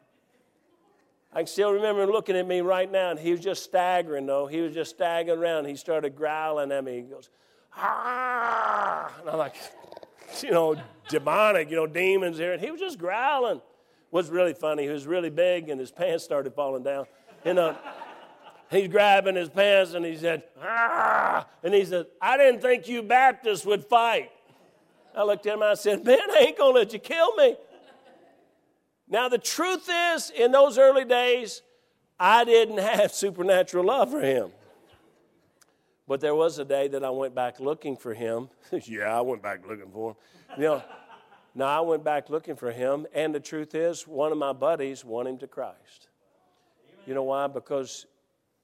I 1.34 1.40
can 1.40 1.48
still 1.48 1.72
remember 1.72 2.04
him 2.04 2.10
looking 2.10 2.36
at 2.36 2.46
me 2.46 2.60
right 2.60 2.92
now, 2.92 3.12
and 3.12 3.20
he 3.20 3.32
was 3.32 3.40
just 3.40 3.64
staggering, 3.64 4.26
though. 4.26 4.48
He 4.48 4.60
was 4.60 4.74
just 4.74 4.92
staggering 4.92 5.40
around. 5.40 5.66
He 5.66 5.78
started 5.78 6.16
growling 6.16 6.74
at 6.74 6.84
me. 6.84 6.96
He 6.98 7.02
goes, 7.04 7.30
ah! 7.78 9.14
And 9.22 9.30
I'm 9.30 9.38
like, 9.38 9.56
you 10.42 10.52
know, 10.52 10.76
demonic, 11.08 11.70
you 11.70 11.78
know, 11.78 11.88
demons 11.88 12.38
here. 12.38 12.52
And 12.52 12.62
he 12.62 12.70
was 12.70 12.82
just 12.82 13.00
growling. 13.00 13.58
It 13.58 13.64
Was 14.12 14.30
really 14.30 14.54
funny. 14.54 14.84
He 14.84 14.90
was 14.90 15.08
really 15.08 15.30
big, 15.30 15.70
and 15.70 15.80
his 15.80 15.90
pants 15.90 16.26
started 16.26 16.54
falling 16.54 16.84
down. 16.84 17.06
You 17.46 17.54
know, 17.54 17.78
he's 18.72 18.88
grabbing 18.88 19.36
his 19.36 19.50
pants, 19.50 19.94
and 19.94 20.06
he 20.06 20.18
said, 20.18 20.44
ah! 20.62 21.46
And 21.64 21.74
he 21.74 21.86
said, 21.86 22.08
I 22.22 22.38
didn't 22.38 22.62
think 22.62 22.88
you 22.88 23.04
Baptists 23.04 23.66
would 23.66 23.86
fight. 23.86 24.32
I 25.16 25.24
looked 25.24 25.46
at 25.46 25.54
him, 25.54 25.62
and 25.62 25.72
I 25.72 25.74
said, 25.74 26.04
man, 26.06 26.20
I 26.32 26.46
ain't 26.48 26.58
going 26.58 26.74
to 26.74 26.80
let 26.80 26.94
you 26.94 27.00
kill 27.00 27.36
me. 27.36 27.56
Now, 29.10 29.28
the 29.28 29.38
truth 29.38 29.90
is, 30.16 30.30
in 30.30 30.52
those 30.54 30.78
early 30.78 31.04
days, 31.04 31.62
I 32.20 32.46
didn't 32.46 32.78
have 32.80 33.12
supernatural 33.12 33.86
love 33.86 34.12
for 34.12 34.22
him. 34.22 34.52
But 36.08 36.22
there 36.22 36.36
was 36.36 36.60
a 36.60 36.66
day 36.66 36.88
that 36.90 37.04
I 37.04 37.10
went 37.10 37.36
back 37.36 37.60
looking 37.60 37.96
for 37.96 38.14
him. 38.14 38.50
yeah, 38.86 39.18
I 39.18 39.22
went 39.22 39.42
back 39.42 39.68
looking 39.68 39.92
for 39.92 40.12
him. 40.12 40.16
You 40.58 40.64
know, 40.64 40.84
no, 41.54 41.66
I 41.66 41.82
went 41.82 42.04
back 42.04 42.30
looking 42.30 42.56
for 42.56 42.72
him, 42.72 43.06
and 43.14 43.36
the 43.36 43.40
truth 43.40 43.76
is, 43.76 44.08
one 44.08 44.32
of 44.32 44.38
my 44.38 44.54
buddies 44.54 45.04
won 45.04 45.28
him 45.28 45.38
to 45.40 45.48
Christ. 45.48 46.08
You 47.06 47.14
know 47.14 47.24
why? 47.24 47.48
Because 47.48 48.06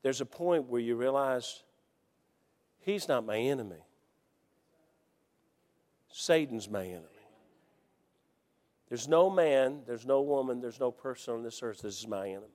there's 0.04 0.22
a 0.22 0.26
point 0.26 0.66
where 0.66 0.82
you 0.82 0.96
realize 0.96 1.64
he's 2.80 3.08
not 3.08 3.26
my 3.26 3.38
enemy, 3.38 3.84
Satan's 6.12 6.70
my 6.70 6.86
enemy. 6.86 7.06
There's 8.90 9.08
no 9.08 9.30
man, 9.30 9.82
there's 9.86 10.06
no 10.06 10.22
woman, 10.22 10.62
there's 10.62 10.80
no 10.80 10.92
person 10.92 11.34
on 11.34 11.44
this 11.44 11.62
earth 11.62 11.82
that 11.82 11.90
is 11.90 12.08
my 12.08 12.30
enemy. 12.30 12.48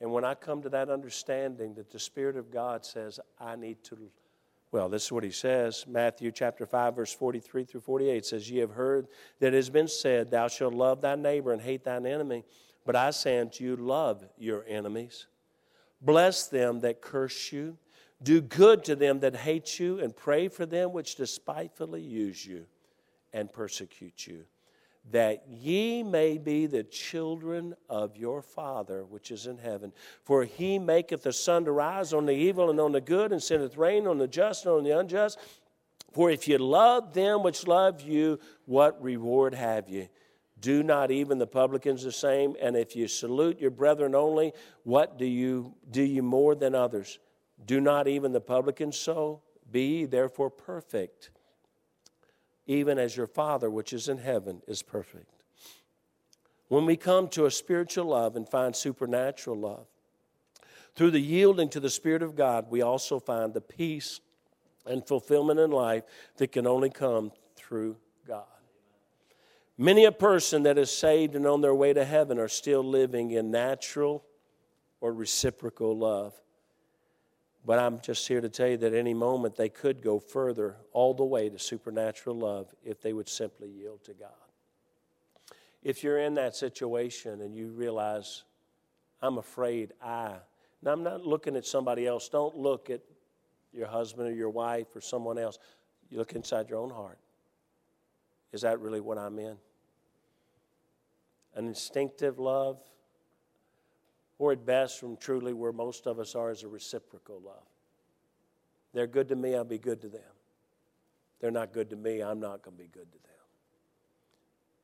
And 0.00 0.12
when 0.12 0.24
I 0.24 0.34
come 0.34 0.62
to 0.62 0.68
that 0.70 0.90
understanding 0.90 1.74
that 1.74 1.90
the 1.90 1.98
Spirit 1.98 2.36
of 2.36 2.50
God 2.50 2.84
says, 2.84 3.18
I 3.40 3.56
need 3.56 3.82
to, 3.84 3.98
well, 4.70 4.88
this 4.88 5.06
is 5.06 5.12
what 5.12 5.24
he 5.24 5.30
says. 5.30 5.86
Matthew 5.88 6.30
chapter 6.30 6.66
5, 6.66 6.96
verse 6.96 7.12
43 7.12 7.64
through 7.64 7.80
48 7.80 8.26
says, 8.26 8.50
Ye 8.50 8.58
have 8.58 8.72
heard 8.72 9.08
that 9.40 9.48
it 9.48 9.54
has 9.54 9.70
been 9.70 9.88
said, 9.88 10.30
Thou 10.30 10.48
shalt 10.48 10.74
love 10.74 11.00
thy 11.00 11.14
neighbor 11.14 11.52
and 11.52 11.62
hate 11.62 11.84
thine 11.84 12.06
enemy. 12.06 12.44
But 12.84 12.96
I 12.96 13.10
say 13.10 13.38
unto 13.38 13.64
you, 13.64 13.76
love 13.76 14.24
your 14.36 14.64
enemies. 14.68 15.26
Bless 16.00 16.46
them 16.46 16.80
that 16.80 17.00
curse 17.00 17.50
you. 17.50 17.78
Do 18.22 18.40
good 18.40 18.84
to 18.84 18.96
them 18.96 19.20
that 19.20 19.36
hate 19.36 19.78
you, 19.78 19.98
and 20.00 20.14
pray 20.14 20.48
for 20.48 20.64
them 20.66 20.92
which 20.92 21.16
despitefully 21.16 22.00
use 22.02 22.44
you 22.46 22.66
and 23.32 23.52
persecute 23.52 24.26
you, 24.26 24.44
that 25.10 25.44
ye 25.48 26.02
may 26.02 26.38
be 26.38 26.66
the 26.66 26.84
children 26.84 27.74
of 27.90 28.16
your 28.16 28.40
Father 28.40 29.04
which 29.04 29.30
is 29.30 29.46
in 29.46 29.58
heaven. 29.58 29.92
For 30.22 30.44
he 30.44 30.78
maketh 30.78 31.22
the 31.22 31.32
sun 31.32 31.64
to 31.64 31.72
rise 31.72 32.12
on 32.12 32.26
the 32.26 32.32
evil 32.32 32.70
and 32.70 32.80
on 32.80 32.92
the 32.92 33.00
good, 33.00 33.32
and 33.32 33.42
sendeth 33.42 33.76
rain 33.76 34.06
on 34.06 34.18
the 34.18 34.28
just 34.28 34.64
and 34.64 34.74
on 34.76 34.84
the 34.84 34.98
unjust. 34.98 35.38
For 36.12 36.30
if 36.30 36.46
you 36.46 36.58
love 36.58 37.12
them 37.12 37.42
which 37.42 37.66
love 37.66 38.00
you, 38.00 38.38
what 38.66 39.02
reward 39.02 39.54
have 39.54 39.88
you? 39.88 40.08
Do 40.60 40.82
not 40.82 41.10
even 41.10 41.38
the 41.38 41.46
publicans 41.46 42.04
the 42.04 42.12
same? 42.12 42.56
And 42.60 42.76
if 42.76 42.96
you 42.96 43.08
salute 43.08 43.60
your 43.60 43.70
brethren 43.70 44.14
only, 44.14 44.52
what 44.84 45.18
do 45.18 45.26
you 45.26 45.74
do 45.90 46.02
you 46.02 46.22
more 46.22 46.54
than 46.54 46.74
others? 46.74 47.18
Do 47.64 47.80
not 47.80 48.08
even 48.08 48.32
the 48.32 48.40
publicans 48.40 48.96
so? 48.96 49.42
Be 49.70 50.04
therefore 50.04 50.50
perfect 50.50 51.30
even 52.66 52.98
as 52.98 53.16
your 53.16 53.26
Father 53.26 53.70
which 53.70 53.92
is 53.92 54.08
in 54.08 54.18
heaven 54.18 54.62
is 54.66 54.82
perfect. 54.82 55.42
When 56.68 56.86
we 56.86 56.96
come 56.96 57.28
to 57.28 57.46
a 57.46 57.50
spiritual 57.50 58.06
love 58.06 58.36
and 58.36 58.48
find 58.48 58.74
supernatural 58.74 59.58
love, 59.58 59.86
through 60.94 61.10
the 61.10 61.20
yielding 61.20 61.68
to 61.70 61.80
the 61.80 61.90
Spirit 61.90 62.22
of 62.22 62.36
God, 62.36 62.70
we 62.70 62.80
also 62.80 63.18
find 63.18 63.52
the 63.52 63.60
peace 63.60 64.20
and 64.86 65.06
fulfillment 65.06 65.58
in 65.58 65.70
life 65.70 66.04
that 66.36 66.52
can 66.52 66.66
only 66.66 66.90
come 66.90 67.32
through 67.56 67.96
God. 68.26 68.44
Many 69.76 70.04
a 70.04 70.12
person 70.12 70.62
that 70.64 70.78
is 70.78 70.90
saved 70.90 71.34
and 71.34 71.46
on 71.46 71.60
their 71.60 71.74
way 71.74 71.92
to 71.92 72.04
heaven 72.04 72.38
are 72.38 72.48
still 72.48 72.84
living 72.84 73.32
in 73.32 73.50
natural 73.50 74.24
or 75.00 75.12
reciprocal 75.12 75.96
love. 75.96 76.32
But 77.66 77.78
I'm 77.78 78.00
just 78.00 78.28
here 78.28 78.40
to 78.40 78.48
tell 78.48 78.68
you 78.68 78.76
that 78.78 78.94
any 78.94 79.14
moment 79.14 79.56
they 79.56 79.70
could 79.70 80.02
go 80.02 80.18
further, 80.18 80.76
all 80.92 81.14
the 81.14 81.24
way 81.24 81.48
to 81.48 81.58
supernatural 81.58 82.36
love, 82.36 82.72
if 82.84 83.00
they 83.00 83.12
would 83.12 83.28
simply 83.28 83.68
yield 83.68 84.04
to 84.04 84.12
God. 84.12 84.30
If 85.82 86.04
you're 86.04 86.18
in 86.18 86.34
that 86.34 86.54
situation 86.54 87.40
and 87.40 87.54
you 87.54 87.68
realize, 87.68 88.44
I'm 89.20 89.38
afraid 89.38 89.92
I, 90.02 90.34
now 90.82 90.92
I'm 90.92 91.02
not 91.02 91.26
looking 91.26 91.56
at 91.56 91.66
somebody 91.66 92.06
else, 92.06 92.28
don't 92.28 92.56
look 92.56 92.90
at 92.90 93.00
your 93.72 93.88
husband 93.88 94.28
or 94.28 94.32
your 94.32 94.50
wife 94.50 94.94
or 94.94 95.00
someone 95.00 95.38
else. 95.38 95.58
You 96.10 96.18
look 96.18 96.34
inside 96.34 96.68
your 96.68 96.78
own 96.78 96.90
heart. 96.90 97.18
Is 98.54 98.60
that 98.60 98.78
really 98.78 99.00
what 99.00 99.18
I'm 99.18 99.40
in? 99.40 99.56
An 101.56 101.66
instinctive 101.66 102.38
love 102.38 102.78
or 104.38 104.52
at 104.52 104.64
best, 104.64 105.00
from 105.00 105.16
truly 105.16 105.52
where 105.52 105.72
most 105.72 106.06
of 106.06 106.20
us 106.20 106.36
are, 106.36 106.52
is 106.52 106.62
a 106.62 106.68
reciprocal 106.68 107.40
love. 107.44 107.66
They're 108.92 109.08
good 109.08 109.28
to 109.28 109.36
me, 109.36 109.56
I'll 109.56 109.64
be 109.64 109.78
good 109.78 110.00
to 110.02 110.08
them. 110.08 110.20
They're 111.40 111.50
not 111.50 111.72
good 111.72 111.90
to 111.90 111.96
me, 111.96 112.22
I'm 112.22 112.38
not 112.38 112.62
going 112.62 112.76
to 112.76 112.82
be 112.82 112.88
good 112.88 113.10
to 113.10 113.18
them. 113.18 113.32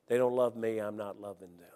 They 0.08 0.18
don't 0.18 0.34
love 0.34 0.56
me, 0.56 0.78
I'm 0.78 0.96
not 0.96 1.20
loving 1.20 1.56
them. 1.58 1.68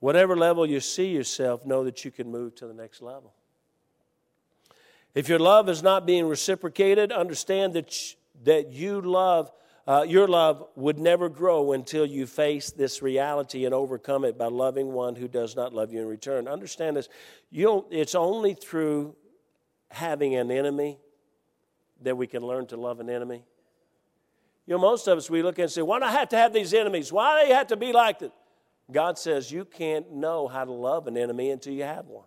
Whatever 0.00 0.36
level 0.36 0.66
you 0.66 0.80
see 0.80 1.10
yourself, 1.10 1.64
know 1.64 1.84
that 1.84 2.04
you 2.04 2.10
can 2.10 2.28
move 2.28 2.56
to 2.56 2.66
the 2.66 2.74
next 2.74 3.02
level. 3.02 3.34
If 5.14 5.28
your 5.28 5.38
love 5.38 5.68
is 5.68 5.82
not 5.82 6.06
being 6.06 6.26
reciprocated, 6.26 7.12
understand 7.12 7.74
that, 7.74 8.14
that 8.44 8.72
you 8.72 9.00
love, 9.00 9.52
uh, 9.86 10.04
your 10.06 10.28
love 10.28 10.66
would 10.76 10.98
never 10.98 11.28
grow 11.28 11.72
until 11.72 12.04
you 12.06 12.26
face 12.26 12.70
this 12.70 13.02
reality 13.02 13.64
and 13.64 13.74
overcome 13.74 14.24
it 14.24 14.38
by 14.38 14.46
loving 14.46 14.92
one 14.92 15.16
who 15.16 15.26
does 15.26 15.56
not 15.56 15.72
love 15.72 15.92
you 15.92 16.00
in 16.00 16.06
return. 16.06 16.46
Understand 16.46 16.96
this. 16.96 17.08
You 17.50 17.86
it's 17.90 18.14
only 18.14 18.54
through 18.54 19.16
having 19.90 20.36
an 20.36 20.50
enemy 20.50 20.98
that 22.02 22.16
we 22.16 22.26
can 22.26 22.42
learn 22.42 22.66
to 22.68 22.76
love 22.76 23.00
an 23.00 23.10
enemy. 23.10 23.42
You 24.66 24.74
know, 24.74 24.80
most 24.80 25.08
of 25.08 25.18
us, 25.18 25.28
we 25.28 25.42
look 25.42 25.58
and 25.58 25.70
say, 25.70 25.82
why 25.82 25.98
do 25.98 26.04
I 26.04 26.12
have 26.12 26.28
to 26.28 26.36
have 26.36 26.52
these 26.52 26.72
enemies? 26.72 27.12
Why 27.12 27.40
do 27.42 27.48
they 27.48 27.54
have 27.54 27.66
to 27.68 27.76
be 27.76 27.92
like 27.92 28.20
that? 28.20 28.32
God 28.90 29.18
says 29.18 29.50
you 29.50 29.64
can't 29.64 30.12
know 30.12 30.48
how 30.48 30.64
to 30.64 30.72
love 30.72 31.06
an 31.06 31.16
enemy 31.16 31.50
until 31.50 31.72
you 31.72 31.82
have 31.82 32.06
one. 32.06 32.26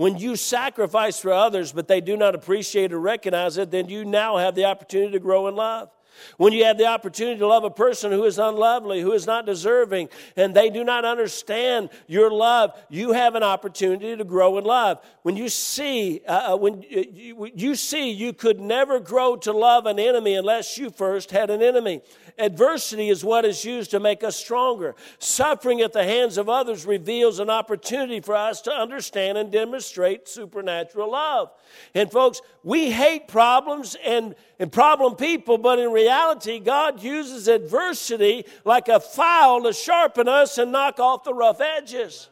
When 0.00 0.16
you 0.16 0.34
sacrifice 0.34 1.20
for 1.20 1.30
others, 1.30 1.72
but 1.72 1.86
they 1.86 2.00
do 2.00 2.16
not 2.16 2.34
appreciate 2.34 2.90
or 2.90 2.98
recognize 2.98 3.58
it, 3.58 3.70
then 3.70 3.90
you 3.90 4.06
now 4.06 4.38
have 4.38 4.54
the 4.54 4.64
opportunity 4.64 5.12
to 5.12 5.18
grow 5.18 5.46
in 5.46 5.54
love. 5.56 5.90
When 6.36 6.52
you 6.52 6.64
have 6.64 6.78
the 6.78 6.86
opportunity 6.86 7.38
to 7.38 7.46
love 7.46 7.64
a 7.64 7.70
person 7.70 8.12
who 8.12 8.24
is 8.24 8.38
unlovely, 8.38 9.00
who 9.00 9.12
is 9.12 9.26
not 9.26 9.46
deserving, 9.46 10.08
and 10.36 10.54
they 10.54 10.70
do 10.70 10.84
not 10.84 11.04
understand 11.04 11.90
your 12.06 12.30
love, 12.30 12.72
you 12.88 13.12
have 13.12 13.34
an 13.34 13.42
opportunity 13.42 14.16
to 14.16 14.24
grow 14.24 14.58
in 14.58 14.64
love. 14.64 15.04
When 15.22 15.36
you 15.36 15.48
see, 15.48 16.22
uh, 16.26 16.54
uh 16.54 16.56
when 16.56 16.82
you, 16.82 17.50
you 17.54 17.74
see, 17.74 18.10
you 18.10 18.32
could 18.32 18.60
never 18.60 19.00
grow 19.00 19.36
to 19.36 19.52
love 19.52 19.86
an 19.86 19.98
enemy 19.98 20.34
unless 20.34 20.78
you 20.78 20.90
first 20.90 21.30
had 21.30 21.50
an 21.50 21.62
enemy. 21.62 22.02
Adversity 22.38 23.08
is 23.08 23.24
what 23.24 23.44
is 23.44 23.64
used 23.64 23.90
to 23.90 24.00
make 24.00 24.24
us 24.24 24.36
stronger. 24.36 24.94
Suffering 25.18 25.80
at 25.80 25.92
the 25.92 26.04
hands 26.04 26.38
of 26.38 26.48
others 26.48 26.86
reveals 26.86 27.38
an 27.38 27.50
opportunity 27.50 28.20
for 28.20 28.34
us 28.34 28.60
to 28.62 28.72
understand 28.72 29.36
and 29.36 29.52
demonstrate 29.52 30.28
supernatural 30.28 31.12
love. 31.12 31.50
And 31.94 32.10
folks, 32.10 32.40
we 32.62 32.90
hate 32.90 33.28
problems 33.28 33.96
and, 34.04 34.34
and 34.60 34.70
problem 34.70 35.16
people, 35.16 35.56
but 35.56 35.78
in 35.78 35.90
reality, 35.90 36.60
God 36.60 37.02
uses 37.02 37.48
adversity 37.48 38.44
like 38.66 38.88
a 38.88 39.00
file 39.00 39.62
to 39.62 39.72
sharpen 39.72 40.28
us 40.28 40.58
and 40.58 40.70
knock 40.70 41.00
off 41.00 41.24
the 41.24 41.32
rough 41.32 41.62
edges. 41.62 42.28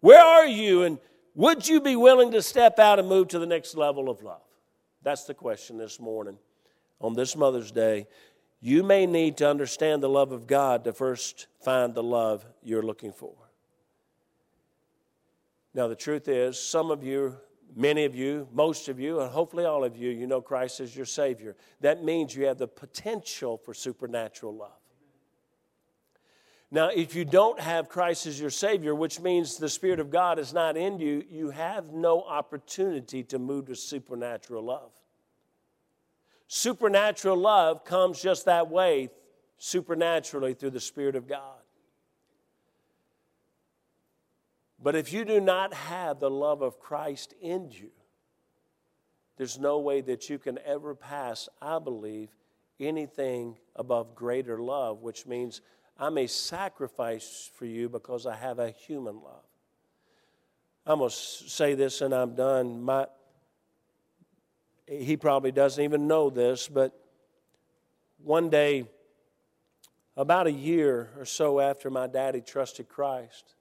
Where 0.00 0.20
are 0.20 0.48
you, 0.48 0.82
and 0.82 0.98
would 1.36 1.68
you 1.68 1.80
be 1.80 1.94
willing 1.94 2.32
to 2.32 2.42
step 2.42 2.80
out 2.80 2.98
and 2.98 3.08
move 3.08 3.28
to 3.28 3.38
the 3.38 3.46
next 3.46 3.76
level 3.76 4.10
of 4.10 4.20
love? 4.20 4.42
That's 5.02 5.24
the 5.24 5.34
question 5.34 5.78
this 5.78 6.00
morning 6.00 6.36
on 7.00 7.14
this 7.14 7.36
Mother's 7.36 7.70
Day. 7.70 8.08
You 8.60 8.82
may 8.82 9.06
need 9.06 9.36
to 9.36 9.48
understand 9.48 10.02
the 10.02 10.08
love 10.08 10.32
of 10.32 10.48
God 10.48 10.82
to 10.84 10.92
first 10.92 11.46
find 11.62 11.94
the 11.94 12.02
love 12.02 12.44
you're 12.64 12.82
looking 12.82 13.12
for. 13.12 13.34
Now, 15.72 15.86
the 15.86 15.94
truth 15.94 16.26
is, 16.26 16.58
some 16.58 16.90
of 16.90 17.04
you, 17.04 17.36
many 17.76 18.04
of 18.04 18.14
you, 18.14 18.48
most 18.52 18.88
of 18.88 18.98
you, 18.98 19.20
and 19.20 19.30
hopefully 19.30 19.64
all 19.64 19.84
of 19.84 19.96
you, 19.96 20.10
you 20.10 20.26
know 20.26 20.40
Christ 20.40 20.80
as 20.80 20.94
your 20.96 21.06
Savior. 21.06 21.56
That 21.80 22.04
means 22.04 22.34
you 22.34 22.46
have 22.46 22.58
the 22.58 22.68
potential 22.68 23.56
for 23.56 23.74
supernatural 23.74 24.54
love. 24.54 24.72
Now, 26.72 26.88
if 26.88 27.16
you 27.16 27.24
don't 27.24 27.58
have 27.58 27.88
Christ 27.88 28.26
as 28.26 28.40
your 28.40 28.50
Savior, 28.50 28.94
which 28.94 29.18
means 29.18 29.56
the 29.56 29.68
Spirit 29.68 29.98
of 29.98 30.10
God 30.10 30.38
is 30.38 30.52
not 30.52 30.76
in 30.76 31.00
you, 31.00 31.24
you 31.28 31.50
have 31.50 31.92
no 31.92 32.22
opportunity 32.22 33.24
to 33.24 33.38
move 33.38 33.66
to 33.66 33.74
supernatural 33.74 34.62
love. 34.62 34.90
Supernatural 36.46 37.36
love 37.36 37.84
comes 37.84 38.22
just 38.22 38.44
that 38.44 38.70
way, 38.70 39.10
supernaturally 39.58 40.54
through 40.54 40.70
the 40.70 40.80
Spirit 40.80 41.16
of 41.16 41.26
God. 41.28 41.59
But 44.82 44.96
if 44.96 45.12
you 45.12 45.24
do 45.24 45.40
not 45.40 45.74
have 45.74 46.20
the 46.20 46.30
love 46.30 46.62
of 46.62 46.80
Christ 46.80 47.34
in 47.40 47.70
you, 47.70 47.90
there's 49.36 49.58
no 49.58 49.78
way 49.78 50.00
that 50.02 50.28
you 50.30 50.38
can 50.38 50.58
ever 50.64 50.94
pass, 50.94 51.48
I 51.60 51.78
believe, 51.78 52.30
anything 52.78 53.56
above 53.76 54.14
greater 54.14 54.58
love, 54.58 55.02
which 55.02 55.26
means 55.26 55.60
I 55.98 56.08
may 56.08 56.26
sacrifice 56.26 57.50
for 57.54 57.66
you 57.66 57.88
because 57.88 58.26
I 58.26 58.34
have 58.34 58.58
a 58.58 58.70
human 58.70 59.16
love. 59.16 59.44
I'm 60.86 60.98
going 60.98 61.10
to 61.10 61.16
say 61.16 61.74
this 61.74 62.00
and 62.00 62.14
I'm 62.14 62.34
done. 62.34 62.82
My, 62.82 63.06
he 64.86 65.16
probably 65.18 65.52
doesn't 65.52 65.82
even 65.82 66.08
know 66.08 66.30
this, 66.30 66.68
but 66.68 66.98
one 68.22 68.48
day, 68.48 68.88
about 70.16 70.46
a 70.46 70.52
year 70.52 71.10
or 71.16 71.24
so 71.24 71.60
after 71.60 71.90
my 71.90 72.06
daddy 72.06 72.40
trusted 72.40 72.88
Christ, 72.88 73.54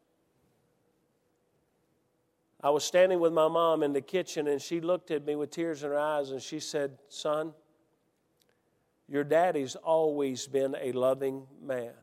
I 2.61 2.69
was 2.71 2.83
standing 2.83 3.19
with 3.19 3.31
my 3.31 3.47
mom 3.47 3.83
in 3.83 3.93
the 3.93 4.01
kitchen 4.01 4.47
and 4.47 4.61
she 4.61 4.81
looked 4.81 5.11
at 5.11 5.25
me 5.25 5.35
with 5.35 5.51
tears 5.51 5.83
in 5.83 5.91
her 5.91 5.97
eyes 5.97 6.31
and 6.31 6.41
she 6.41 6.59
said, 6.59 6.97
Son, 7.07 7.53
your 9.07 9.23
daddy's 9.23 9.75
always 9.75 10.45
been 10.45 10.75
a 10.79 10.91
loving 10.91 11.47
man. 11.61 11.93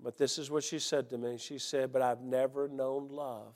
But 0.00 0.16
this 0.16 0.38
is 0.38 0.50
what 0.50 0.64
she 0.64 0.78
said 0.78 1.10
to 1.10 1.18
me. 1.18 1.38
She 1.38 1.58
said, 1.58 1.92
But 1.92 2.02
I've 2.02 2.22
never 2.22 2.68
known 2.68 3.08
love 3.10 3.54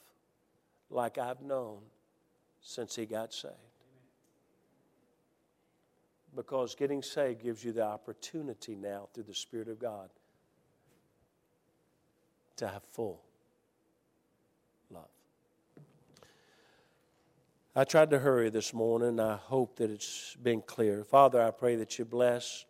like 0.91 1.17
I've 1.17 1.41
known 1.41 1.79
since 2.61 2.95
he 2.95 3.07
got 3.07 3.33
saved. 3.33 3.55
Because 6.35 6.75
getting 6.75 7.03
saved 7.03 7.43
gives 7.43 7.65
you 7.65 7.73
the 7.73 7.85
opportunity 7.85 8.75
now 8.75 9.09
through 9.13 9.25
the 9.25 9.35
Spirit 9.35 9.69
of 9.69 9.79
God 9.79 10.11
to 12.57 12.69
have 12.69 12.83
full 12.93 13.23
love. 14.91 15.05
I 17.75 17.85
tried 17.85 18.11
to 18.11 18.19
hurry 18.19 18.51
this 18.51 18.75
morning. 18.75 19.19
I 19.19 19.37
hope 19.37 19.77
that 19.77 19.91
it's 19.91 20.37
been 20.43 20.61
clear. 20.61 21.05
Father, 21.05 21.41
I 21.41 21.51
pray 21.51 21.75
that 21.77 21.99
you 21.99 22.05
bless 22.05 22.67